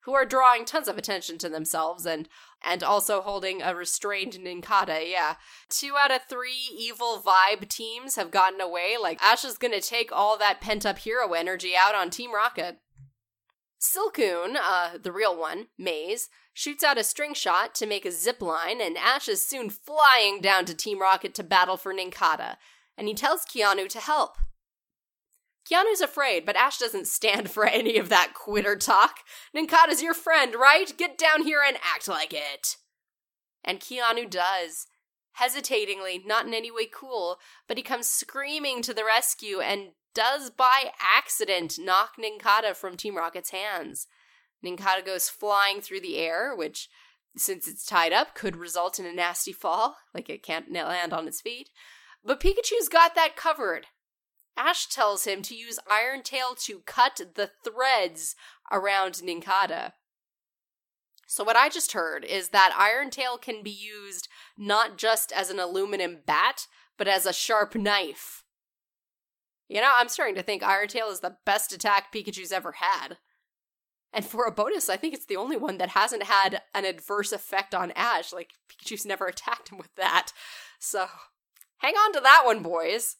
who 0.06 0.14
are 0.14 0.24
drawing 0.24 0.64
tons 0.64 0.86
of 0.86 0.96
attention 0.96 1.36
to 1.36 1.48
themselves 1.48 2.06
and 2.06 2.28
and 2.62 2.82
also 2.82 3.20
holding 3.20 3.60
a 3.60 3.74
restrained 3.74 4.38
Nincada. 4.38 5.04
Yeah. 5.04 5.34
Two 5.68 5.94
out 5.98 6.12
of 6.12 6.22
three 6.22 6.70
evil 6.72 7.22
vibe 7.24 7.68
teams 7.68 8.14
have 8.14 8.30
gotten 8.30 8.60
away. 8.60 8.94
Like 9.00 9.20
Ash 9.20 9.44
is 9.44 9.58
gonna 9.58 9.80
take 9.80 10.10
all 10.12 10.38
that 10.38 10.60
pent 10.60 10.86
up 10.86 10.98
hero 10.98 11.32
energy 11.32 11.72
out 11.76 11.96
on 11.96 12.10
Team 12.10 12.32
Rocket. 12.32 12.78
Silcoon, 13.80 14.56
uh, 14.60 14.98
the 15.02 15.12
real 15.12 15.38
one, 15.38 15.66
May's, 15.78 16.28
shoots 16.54 16.82
out 16.82 16.98
a 16.98 17.04
string 17.04 17.34
shot 17.34 17.74
to 17.74 17.86
make 17.86 18.06
a 18.06 18.10
zip 18.10 18.40
line, 18.40 18.80
and 18.80 18.96
Ash 18.96 19.28
is 19.28 19.46
soon 19.46 19.68
flying 19.68 20.40
down 20.40 20.64
to 20.64 20.74
Team 20.74 21.00
Rocket 21.00 21.34
to 21.34 21.42
battle 21.42 21.76
for 21.76 21.92
Nincada, 21.92 22.56
and 22.96 23.06
he 23.08 23.14
tells 23.14 23.44
Keanu 23.44 23.88
to 23.90 24.00
help. 24.00 24.38
Keanu's 25.70 26.00
afraid, 26.00 26.46
but 26.46 26.56
Ash 26.56 26.78
doesn't 26.78 27.06
stand 27.06 27.50
for 27.52 27.66
any 27.66 27.98
of 27.98 28.08
that 28.08 28.32
quitter 28.34 28.76
talk. 28.76 29.18
Nincada's 29.54 30.02
your 30.02 30.14
friend, 30.14 30.54
right? 30.54 30.96
Get 30.96 31.18
down 31.18 31.42
here 31.42 31.60
and 31.66 31.76
act 31.76 32.08
like 32.08 32.32
it. 32.32 32.76
And 33.64 33.80
Keanu 33.80 34.30
does. 34.30 34.86
Hesitatingly, 35.32 36.22
not 36.24 36.46
in 36.46 36.54
any 36.54 36.70
way 36.70 36.88
cool, 36.90 37.38
but 37.68 37.76
he 37.76 37.82
comes 37.82 38.06
screaming 38.06 38.80
to 38.80 38.94
the 38.94 39.04
rescue 39.04 39.60
and 39.60 39.90
does 40.16 40.48
by 40.48 40.92
accident 40.98 41.78
knock 41.78 42.14
Nincada 42.18 42.74
from 42.74 42.96
Team 42.96 43.16
Rocket's 43.16 43.50
hands. 43.50 44.06
Nincada 44.64 45.04
goes 45.04 45.28
flying 45.28 45.82
through 45.82 46.00
the 46.00 46.16
air, 46.16 46.56
which, 46.56 46.88
since 47.36 47.68
it's 47.68 47.84
tied 47.84 48.14
up, 48.14 48.34
could 48.34 48.56
result 48.56 48.98
in 48.98 49.04
a 49.04 49.12
nasty 49.12 49.52
fall, 49.52 49.98
like 50.14 50.30
it 50.30 50.42
can't 50.42 50.72
land 50.72 51.12
on 51.12 51.28
its 51.28 51.42
feet. 51.42 51.68
But 52.24 52.40
Pikachu's 52.40 52.88
got 52.88 53.14
that 53.14 53.36
covered. 53.36 53.88
Ash 54.56 54.86
tells 54.86 55.24
him 55.24 55.42
to 55.42 55.54
use 55.54 55.78
Iron 55.88 56.22
Tail 56.22 56.54
to 56.62 56.80
cut 56.86 57.20
the 57.34 57.50
threads 57.62 58.34
around 58.72 59.22
Nincada. 59.22 59.92
So, 61.26 61.44
what 61.44 61.56
I 61.56 61.68
just 61.68 61.92
heard 61.92 62.24
is 62.24 62.48
that 62.50 62.74
Iron 62.78 63.10
Tail 63.10 63.36
can 63.36 63.62
be 63.62 63.70
used 63.70 64.28
not 64.56 64.96
just 64.96 65.30
as 65.30 65.50
an 65.50 65.60
aluminum 65.60 66.20
bat, 66.24 66.66
but 66.96 67.06
as 67.06 67.26
a 67.26 67.34
sharp 67.34 67.74
knife. 67.74 68.45
You 69.68 69.80
know, 69.80 69.92
I'm 69.96 70.08
starting 70.08 70.36
to 70.36 70.42
think 70.42 70.62
Iron 70.62 70.88
Tail 70.88 71.08
is 71.08 71.20
the 71.20 71.36
best 71.44 71.72
attack 71.72 72.12
Pikachu's 72.12 72.52
ever 72.52 72.72
had. 72.72 73.18
And 74.12 74.24
for 74.24 74.44
a 74.44 74.52
bonus, 74.52 74.88
I 74.88 74.96
think 74.96 75.12
it's 75.12 75.26
the 75.26 75.36
only 75.36 75.56
one 75.56 75.78
that 75.78 75.90
hasn't 75.90 76.22
had 76.22 76.62
an 76.74 76.84
adverse 76.84 77.32
effect 77.32 77.74
on 77.74 77.90
Ash. 77.92 78.32
Like, 78.32 78.52
Pikachu's 78.68 79.04
never 79.04 79.26
attacked 79.28 79.70
him 79.70 79.78
with 79.78 79.94
that. 79.96 80.32
So, 80.78 81.06
hang 81.78 81.94
on 81.94 82.12
to 82.12 82.20
that 82.20 82.42
one, 82.44 82.62
boys. 82.62 83.16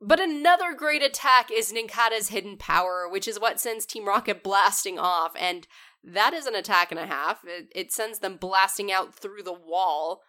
But 0.00 0.20
another 0.20 0.74
great 0.74 1.02
attack 1.02 1.50
is 1.50 1.72
Nincada's 1.72 2.28
hidden 2.28 2.56
power, 2.56 3.06
which 3.08 3.28
is 3.28 3.38
what 3.38 3.60
sends 3.60 3.84
Team 3.84 4.06
Rocket 4.06 4.42
blasting 4.42 4.98
off, 4.98 5.32
and 5.38 5.66
that 6.02 6.32
is 6.32 6.46
an 6.46 6.54
attack 6.54 6.90
and 6.90 6.98
a 6.98 7.06
half. 7.06 7.40
It, 7.44 7.68
it, 7.74 7.92
sends 7.92 8.20
them 8.20 8.36
blasting 8.36 8.90
out 8.90 9.14
through 9.14 9.42
the 9.42 9.52
wall. 9.52 10.22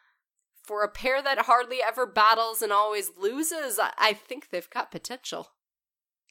For 0.63 0.84
a 0.84 0.89
pair 0.89 1.21
that 1.21 1.39
hardly 1.39 1.80
ever 1.86 2.06
battles 2.06 2.62
and 2.62 2.71
always 2.71 3.12
loses, 3.17 3.80
I, 3.80 4.13
think 4.13 4.50
they've 4.50 4.69
got 4.69 4.91
potential. 4.91 5.50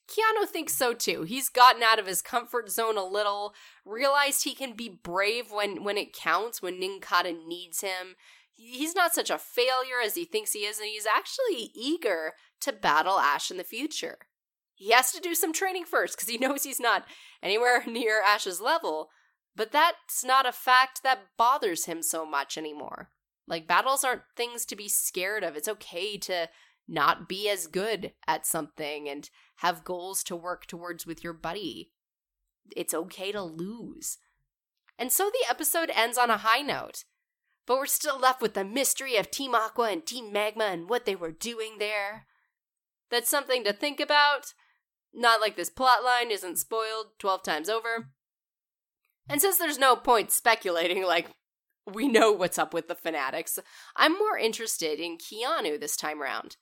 Keanu 0.08 0.46
thinks 0.46 0.74
so 0.74 0.92
too. 0.92 1.22
He's 1.22 1.48
gotten 1.48 1.82
out 1.82 1.98
of 1.98 2.06
his 2.06 2.22
comfort 2.22 2.70
zone 2.70 2.96
a 2.96 3.04
little, 3.04 3.54
realized 3.84 4.44
he 4.44 4.54
can 4.54 4.74
be 4.74 4.88
brave 4.88 5.50
when, 5.50 5.84
when 5.84 5.96
it 5.96 6.12
counts, 6.12 6.62
when 6.62 6.80
Nincada 6.80 7.32
needs 7.46 7.80
him. 7.80 8.16
He's 8.52 8.94
not 8.94 9.14
such 9.14 9.30
a 9.30 9.38
failure 9.38 10.00
as 10.04 10.14
he 10.14 10.24
thinks 10.24 10.52
he 10.52 10.60
is, 10.60 10.78
and 10.78 10.88
he's 10.88 11.06
actually 11.06 11.70
eager 11.74 12.34
to 12.60 12.72
battle 12.72 13.18
Ash 13.18 13.50
in 13.50 13.56
the 13.56 13.64
future. 13.64 14.18
He 14.74 14.92
has 14.92 15.12
to 15.12 15.20
do 15.20 15.34
some 15.34 15.52
training 15.52 15.84
first 15.84 16.16
because 16.16 16.28
he 16.28 16.38
knows 16.38 16.64
he's 16.64 16.80
not 16.80 17.04
anywhere 17.42 17.84
near 17.86 18.22
Ash's 18.22 18.60
level, 18.60 19.10
but 19.54 19.72
that's 19.72 20.24
not 20.24 20.46
a 20.46 20.52
fact 20.52 21.02
that 21.02 21.36
bothers 21.36 21.84
him 21.84 22.02
so 22.02 22.24
much 22.24 22.56
anymore. 22.56 23.10
Like, 23.50 23.66
battles 23.66 24.04
aren't 24.04 24.22
things 24.36 24.64
to 24.66 24.76
be 24.76 24.88
scared 24.88 25.42
of. 25.42 25.56
It's 25.56 25.68
okay 25.68 26.16
to 26.18 26.48
not 26.86 27.28
be 27.28 27.48
as 27.50 27.66
good 27.66 28.12
at 28.26 28.46
something 28.46 29.08
and 29.08 29.28
have 29.56 29.84
goals 29.84 30.22
to 30.24 30.36
work 30.36 30.66
towards 30.66 31.04
with 31.04 31.24
your 31.24 31.32
buddy. 31.32 31.90
It's 32.76 32.94
okay 32.94 33.32
to 33.32 33.42
lose. 33.42 34.18
And 34.96 35.10
so 35.10 35.30
the 35.30 35.50
episode 35.50 35.90
ends 35.92 36.16
on 36.16 36.30
a 36.30 36.38
high 36.38 36.62
note. 36.62 37.04
But 37.66 37.78
we're 37.78 37.86
still 37.86 38.18
left 38.18 38.40
with 38.40 38.54
the 38.54 38.64
mystery 38.64 39.16
of 39.16 39.32
Team 39.32 39.52
Aqua 39.54 39.90
and 39.90 40.06
Team 40.06 40.32
Magma 40.32 40.66
and 40.66 40.88
what 40.88 41.04
they 41.04 41.16
were 41.16 41.32
doing 41.32 41.78
there. 41.78 42.26
That's 43.10 43.28
something 43.28 43.64
to 43.64 43.72
think 43.72 43.98
about. 43.98 44.54
Not 45.12 45.40
like 45.40 45.56
this 45.56 45.70
plotline 45.70 46.30
isn't 46.30 46.58
spoiled 46.58 47.18
12 47.18 47.42
times 47.42 47.68
over. 47.68 48.10
And 49.28 49.40
since 49.40 49.58
there's 49.58 49.78
no 49.78 49.96
point 49.96 50.30
speculating, 50.30 51.04
like, 51.04 51.30
we 51.86 52.08
know 52.08 52.32
what's 52.32 52.58
up 52.58 52.74
with 52.74 52.88
the 52.88 52.94
fanatics, 52.94 53.58
I'm 53.96 54.12
more 54.12 54.38
interested 54.38 55.00
in 55.00 55.18
Keanu 55.18 55.80
this 55.80 55.96
time 55.96 56.22
around. 56.22 56.56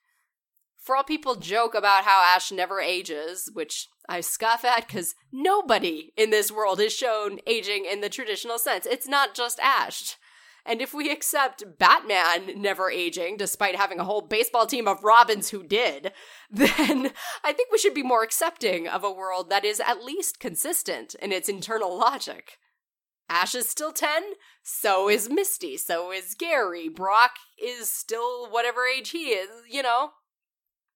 For 0.79 0.97
all 0.97 1.05
people 1.05 1.35
joke 1.35 1.75
about 1.75 2.05
how 2.05 2.23
Ash 2.35 2.51
never 2.51 2.81
ages, 2.81 3.51
which 3.53 3.89
I 4.09 4.21
scoff 4.21 4.65
at 4.65 4.87
because 4.87 5.15
nobody 5.31 6.13
in 6.17 6.31
this 6.31 6.51
world 6.51 6.81
is 6.81 6.95
shown 6.95 7.41
aging 7.47 7.85
in 7.85 8.01
the 8.01 8.09
traditional 8.09 8.59
sense. 8.59 8.87
It's 8.87 9.09
not 9.09 9.35
just 9.35 9.61
Ash. 9.61 10.17
And 10.65 10.83
if 10.83 10.93
we 10.93 11.11
accept 11.11 11.79
Batman 11.79 12.61
never 12.61 12.91
aging, 12.91 13.39
despite 13.39 13.77
having 13.77 13.99
a 13.99 14.05
whole 14.05 14.21
baseball 14.21 14.67
team 14.67 14.87
of 14.87 15.03
Robins 15.03 15.49
who 15.49 15.63
did, 15.63 16.13
then 16.51 17.13
I 17.43 17.53
think 17.53 17.73
we 17.73 17.79
should 17.79 17.95
be 17.95 18.03
more 18.03 18.23
accepting 18.23 18.87
of 18.87 19.03
a 19.03 19.13
world 19.13 19.51
that 19.51 19.65
is 19.65 19.81
at 19.81 20.05
least 20.05 20.41
consistent 20.41 21.15
in 21.15 21.33
its 21.33 21.49
internal 21.49 21.97
logic. 21.99 22.59
Ash 23.29 23.55
is 23.55 23.69
still 23.69 23.93
10, 23.93 24.23
so 24.63 25.09
is 25.09 25.29
Misty, 25.29 25.77
so 25.77 26.11
is 26.13 26.35
Gary. 26.35 26.89
Brock 26.89 27.33
is 27.63 27.91
still 27.91 28.49
whatever 28.51 28.87
age 28.87 29.11
he 29.11 29.31
is, 29.31 29.49
you 29.69 29.83
know? 29.83 30.11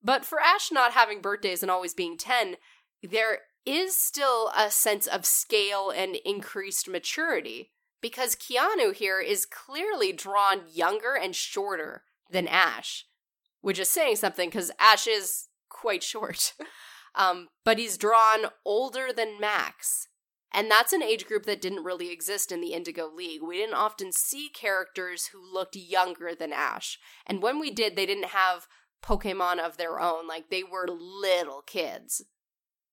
But 0.02 0.24
for 0.24 0.40
Ash 0.40 0.72
not 0.72 0.92
having 0.92 1.20
birthdays 1.20 1.62
and 1.62 1.70
always 1.70 1.94
being 1.94 2.16
10, 2.16 2.56
there 3.02 3.40
is 3.64 3.96
still 3.96 4.50
a 4.56 4.70
sense 4.70 5.06
of 5.06 5.24
scale 5.24 5.90
and 5.90 6.16
increased 6.24 6.88
maturity 6.88 7.70
because 8.00 8.34
Keanu 8.34 8.92
here 8.94 9.20
is 9.20 9.46
clearly 9.46 10.12
drawn 10.12 10.62
younger 10.72 11.14
and 11.14 11.36
shorter 11.36 12.02
than 12.30 12.48
Ash, 12.48 13.06
which 13.60 13.78
is 13.78 13.88
saying 13.88 14.16
something 14.16 14.48
because 14.48 14.72
Ash 14.78 15.06
is 15.06 15.48
quite 15.68 16.02
short. 16.12 16.54
um, 17.14 17.48
but 17.64 17.78
he's 17.78 17.96
drawn 17.96 18.46
older 18.64 19.12
than 19.14 19.40
Max. 19.40 20.08
And 20.52 20.70
that's 20.70 20.92
an 20.92 21.02
age 21.02 21.26
group 21.26 21.44
that 21.46 21.60
didn't 21.60 21.84
really 21.84 22.10
exist 22.10 22.52
in 22.52 22.60
the 22.60 22.74
Indigo 22.74 23.08
League. 23.14 23.42
We 23.42 23.56
didn't 23.56 23.74
often 23.74 24.12
see 24.12 24.50
characters 24.52 25.28
who 25.28 25.40
looked 25.42 25.76
younger 25.76 26.34
than 26.34 26.52
Ash. 26.52 26.98
And 27.26 27.42
when 27.42 27.58
we 27.58 27.70
did, 27.70 27.96
they 27.96 28.06
didn't 28.06 28.26
have 28.30 28.66
Pokemon 29.02 29.58
of 29.58 29.78
their 29.78 29.98
own. 29.98 30.28
Like, 30.28 30.50
they 30.50 30.62
were 30.62 30.86
little 30.88 31.62
kids. 31.62 32.24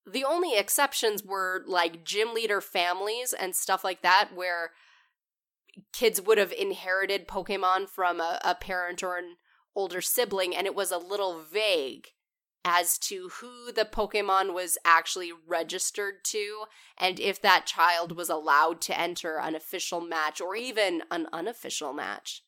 The 0.10 0.24
only 0.24 0.58
exceptions 0.58 1.24
were 1.24 1.64
like 1.68 2.04
gym 2.04 2.34
leader 2.34 2.62
families 2.62 3.34
and 3.34 3.56
stuff 3.56 3.84
like 3.84 4.02
that, 4.02 4.30
where 4.34 4.72
kids 5.94 6.22
would 6.22 6.38
have 6.38 6.52
inherited 6.52 7.28
Pokemon 7.28 7.90
from 7.90 8.20
a, 8.20 8.40
a 8.44 8.56
parent 8.56 9.04
or 9.04 9.18
an 9.18 9.36
older 9.76 10.02
sibling, 10.02 10.56
and 10.56 10.66
it 10.66 10.76
was 10.76 10.92
a 10.92 10.98
little 10.98 11.42
vague 11.42 12.08
as 12.66 12.98
to 12.98 13.30
who 13.40 13.72
the 13.72 13.86
Pokemon 13.86 14.54
was 14.54 14.78
actually 14.84 15.32
registered 15.48 16.24
to, 16.26 16.66
and 16.98 17.20
if 17.20 17.42
that 17.42 17.66
child 17.66 18.12
was 18.12 18.30
allowed 18.30 18.82
to 18.82 19.00
enter 19.00 19.40
an 19.40 19.56
official 19.56 20.02
match 20.02 20.42
or 20.42 20.56
even 20.56 21.04
an 21.10 21.28
unofficial 21.32 21.94
match. 21.94 22.44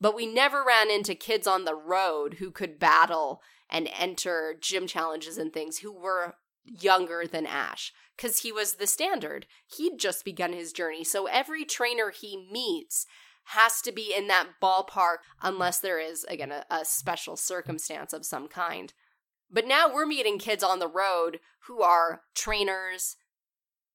But 0.00 0.16
we 0.16 0.26
never 0.26 0.64
ran 0.64 0.90
into 0.90 1.14
kids 1.14 1.46
on 1.46 1.64
the 1.64 1.76
road 1.76 2.34
who 2.34 2.50
could 2.50 2.78
battle 2.78 3.40
and 3.70 3.88
enter 3.96 4.54
gym 4.60 4.86
challenges 4.86 5.38
and 5.38 5.52
things 5.52 5.78
who 5.78 5.92
were 5.92 6.34
younger 6.64 7.26
than 7.26 7.46
Ash 7.46 7.92
because 8.16 8.40
he 8.40 8.50
was 8.50 8.74
the 8.74 8.86
standard. 8.86 9.46
He'd 9.76 9.98
just 9.98 10.24
begun 10.24 10.52
his 10.52 10.72
journey. 10.72 11.04
So 11.04 11.26
every 11.26 11.64
trainer 11.64 12.10
he 12.10 12.48
meets 12.50 13.06
has 13.44 13.80
to 13.82 13.92
be 13.92 14.14
in 14.16 14.28
that 14.28 14.48
ballpark 14.62 15.18
unless 15.40 15.80
there 15.80 15.98
is, 15.98 16.24
again, 16.24 16.52
a, 16.52 16.64
a 16.70 16.84
special 16.84 17.36
circumstance 17.36 18.12
of 18.12 18.24
some 18.24 18.48
kind. 18.48 18.92
But 19.52 19.66
now 19.66 19.92
we're 19.92 20.06
meeting 20.06 20.38
kids 20.38 20.64
on 20.64 20.78
the 20.78 20.88
road 20.88 21.38
who 21.66 21.82
are 21.82 22.22
trainers, 22.34 23.16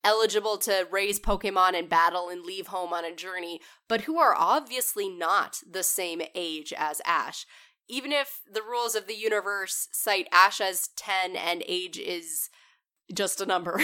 eligible 0.04 0.58
to 0.60 0.88
raise 0.92 1.20
Pokemon 1.20 1.74
in 1.74 1.88
battle 1.88 2.30
and 2.30 2.46
leave 2.46 2.68
home 2.68 2.94
on 2.94 3.04
a 3.04 3.16
journey, 3.16 3.60
but 3.88 4.02
who 4.02 4.20
are 4.20 4.36
obviously 4.38 5.10
not 5.10 5.60
the 5.70 5.84
same 5.84 6.22
age 6.36 6.72
as 6.78 7.02
Ash. 7.06 7.46
Even 7.90 8.12
if 8.12 8.42
the 8.52 8.62
rules 8.62 8.96
of 8.96 9.08
the 9.08 9.16
universe 9.16 9.88
cite 9.92 10.28
Ash 10.32 10.62
as 10.62 10.90
10 10.96 11.36
and 11.36 11.64
age 11.68 11.98
is 11.98 12.50
just 13.14 13.42
a 13.42 13.46
number. 13.46 13.82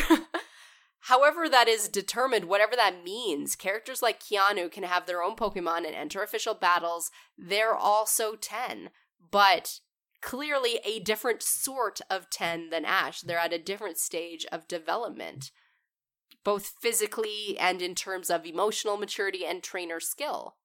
However, 1.08 1.50
that 1.50 1.68
is 1.68 1.90
determined, 1.90 2.46
whatever 2.46 2.76
that 2.76 3.04
means, 3.04 3.58
characters 3.58 4.02
like 4.02 4.22
Keanu 4.22 4.72
can 4.72 4.84
have 4.84 5.06
their 5.06 5.22
own 5.22 5.36
Pokemon 5.36 5.86
and 5.86 5.96
enter 5.96 6.24
official 6.24 6.54
battles. 6.54 7.12
They're 7.38 7.76
also 7.76 8.36
10, 8.36 8.90
but 9.32 9.80
clearly 10.24 10.80
a 10.84 11.00
different 11.00 11.44
sort 11.44 12.02
of 12.10 12.30
10 12.32 12.70
than 12.72 12.86
Ash. 12.86 13.22
They're 13.22 13.38
at 13.38 13.54
a 13.54 13.60
different 13.60 13.98
stage 13.98 14.46
of 14.52 14.68
development, 14.68 15.52
both 16.44 16.74
physically 16.82 17.58
and 17.60 17.82
in 17.82 17.94
terms 17.94 18.32
of 18.32 18.46
emotional 18.46 18.98
maturity 18.98 19.46
and 19.46 19.62
trainer 19.62 20.00
skill. 20.00 20.56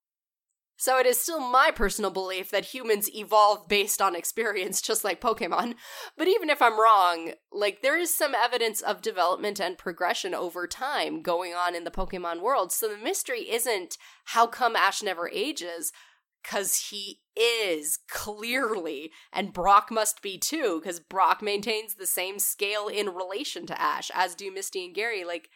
So 0.80 0.96
it 0.96 1.06
is 1.06 1.20
still 1.20 1.40
my 1.40 1.72
personal 1.74 2.12
belief 2.12 2.52
that 2.52 2.66
humans 2.66 3.12
evolve 3.12 3.66
based 3.66 4.00
on 4.00 4.14
experience, 4.14 4.80
just 4.82 5.02
like 5.02 5.20
Pokemon. 5.20 5.74
But 6.16 6.28
even 6.28 6.48
if 6.50 6.62
I'm 6.62 6.80
wrong, 6.80 7.32
like 7.52 7.82
there 7.82 7.98
is 7.98 8.16
some 8.16 8.34
evidence 8.34 8.80
of 8.80 9.02
development 9.02 9.60
and 9.60 9.76
progression 9.76 10.34
over 10.34 10.68
time 10.68 11.20
going 11.20 11.52
on 11.52 11.74
in 11.74 11.82
the 11.82 11.90
Pokemon 11.90 12.42
world. 12.42 12.70
So 12.70 12.86
the 12.86 12.96
mystery 12.96 13.50
isn't 13.50 13.98
how 14.26 14.46
come 14.46 14.76
Ash 14.76 15.02
never 15.02 15.28
ages, 15.28 15.90
because 16.48 16.88
he 16.90 17.20
is 17.36 17.98
clearly, 18.08 19.10
and 19.32 19.52
Brock 19.52 19.90
must 19.90 20.22
be 20.22 20.38
too, 20.38 20.80
because 20.80 21.00
Brock 21.00 21.42
maintains 21.42 21.94
the 21.94 22.06
same 22.06 22.38
scale 22.38 22.88
in 22.88 23.14
relation 23.14 23.66
to 23.66 23.80
Ash, 23.80 24.10
as 24.14 24.34
do 24.34 24.52
Misty 24.52 24.86
and 24.86 24.94
Gary. 24.94 25.24
Like, 25.24 25.50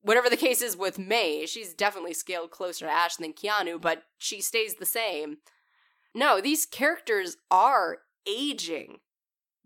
whatever 0.00 0.30
the 0.30 0.36
case 0.36 0.62
is 0.62 0.76
with 0.76 0.98
May, 0.98 1.44
she's 1.46 1.74
definitely 1.74 2.14
scaled 2.14 2.50
closer 2.50 2.86
to 2.86 2.90
Ash 2.90 3.16
than 3.16 3.34
Keanu, 3.34 3.80
but 3.80 4.04
she 4.16 4.40
stays 4.40 4.76
the 4.76 4.86
same. 4.86 5.38
No, 6.14 6.40
these 6.40 6.66
characters 6.66 7.36
are 7.50 7.98
aging. 8.26 8.98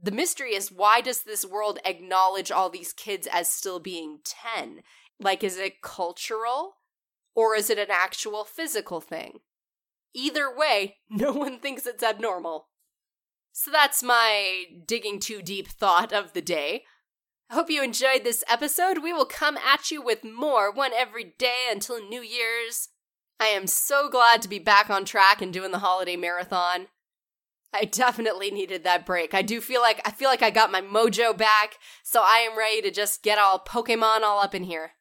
The 0.03 0.11
mystery 0.11 0.55
is 0.55 0.73
why 0.73 1.01
does 1.01 1.23
this 1.23 1.45
world 1.45 1.79
acknowledge 1.85 2.51
all 2.51 2.71
these 2.71 2.93
kids 2.93 3.29
as 3.33 3.49
still 3.49 3.79
being 3.79 4.19
10? 4.25 4.83
Like, 5.21 5.45
is 5.45 5.59
it 5.59 5.81
cultural? 5.81 6.77
Or 7.35 7.55
is 7.55 7.71
it 7.71 7.79
an 7.79 7.91
actual 7.91 8.45
physical 8.45 9.01
thing? 9.01 9.41
Either 10.17 10.51
way, 10.53 10.97
no 11.11 11.31
one 11.31 11.61
thinks 11.61 11.87
it's 11.87 12.03
abnormal. 12.03 12.69
So 13.53 13.71
that's 13.71 14.03
my 14.03 14.65
digging 14.87 15.21
too 15.21 15.43
deep 15.43 15.69
thought 15.69 16.13
of 16.13 16.33
the 16.33 16.43
day. 16.43 16.85
I 17.51 17.55
hope 17.55 17.71
you 17.71 17.83
enjoyed 17.83 18.25
this 18.25 18.43
episode. 18.51 18.99
We 19.03 19.13
will 19.13 19.27
come 19.27 19.57
at 19.57 19.91
you 19.91 20.03
with 20.03 20.25
more, 20.25 20.73
one 20.73 20.93
every 20.95 21.35
day 21.39 21.67
until 21.71 22.05
New 22.05 22.23
Year's. 22.23 22.89
I 23.39 23.47
am 23.47 23.67
so 23.67 24.09
glad 24.09 24.43
to 24.43 24.49
be 24.49 24.59
back 24.59 24.91
on 24.91 25.05
track 25.05 25.41
and 25.41 25.53
doing 25.53 25.71
the 25.71 25.79
holiday 25.79 26.17
marathon. 26.17 26.89
I 27.73 27.85
definitely 27.85 28.51
needed 28.51 28.85
that 28.85 29.05
break. 29.05 29.35
I 29.35 29.43
do 29.43 29.61
feel 29.61 29.83
like 29.83 30.01
I 30.07 30.11
feel 30.11 30.31
like 30.31 30.43
I 30.43 30.51
got 30.51 30.73
my 30.73 30.81
mojo 30.81 31.37
back, 31.37 31.77
so 32.03 32.23
I 32.25 32.39
am 32.39 32.59
ready 32.59 32.81
to 32.83 32.91
just 32.91 33.23
get 33.23 33.39
all 33.39 33.63
Pokemon 33.63 34.23
all 34.23 34.41
up 34.41 34.55
in 34.55 34.65
here. 34.65 34.93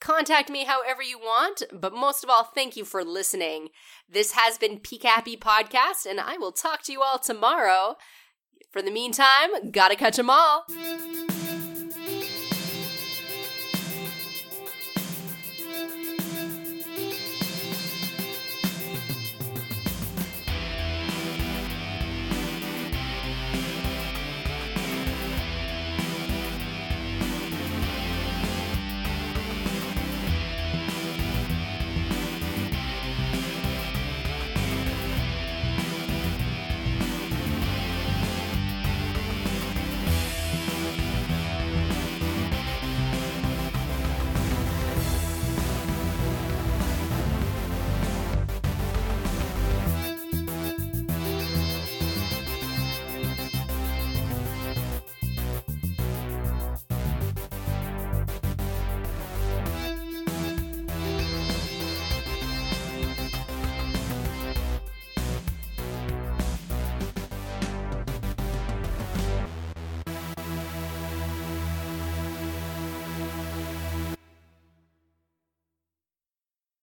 Contact 0.00 0.50
me 0.50 0.64
however 0.64 1.02
you 1.02 1.18
want, 1.18 1.62
but 1.72 1.94
most 1.94 2.24
of 2.24 2.30
all, 2.30 2.44
thank 2.44 2.76
you 2.76 2.84
for 2.84 3.04
listening. 3.04 3.68
This 4.08 4.32
has 4.32 4.58
been 4.58 4.80
PCAPY 4.80 5.38
Podcast, 5.38 6.04
and 6.08 6.18
I 6.20 6.36
will 6.36 6.52
talk 6.52 6.82
to 6.84 6.92
you 6.92 7.02
all 7.02 7.18
tomorrow. 7.18 7.96
For 8.70 8.82
the 8.82 8.90
meantime, 8.92 9.72
gotta 9.72 9.96
catch 9.96 10.18
'em 10.18 10.30
all. 10.30 10.64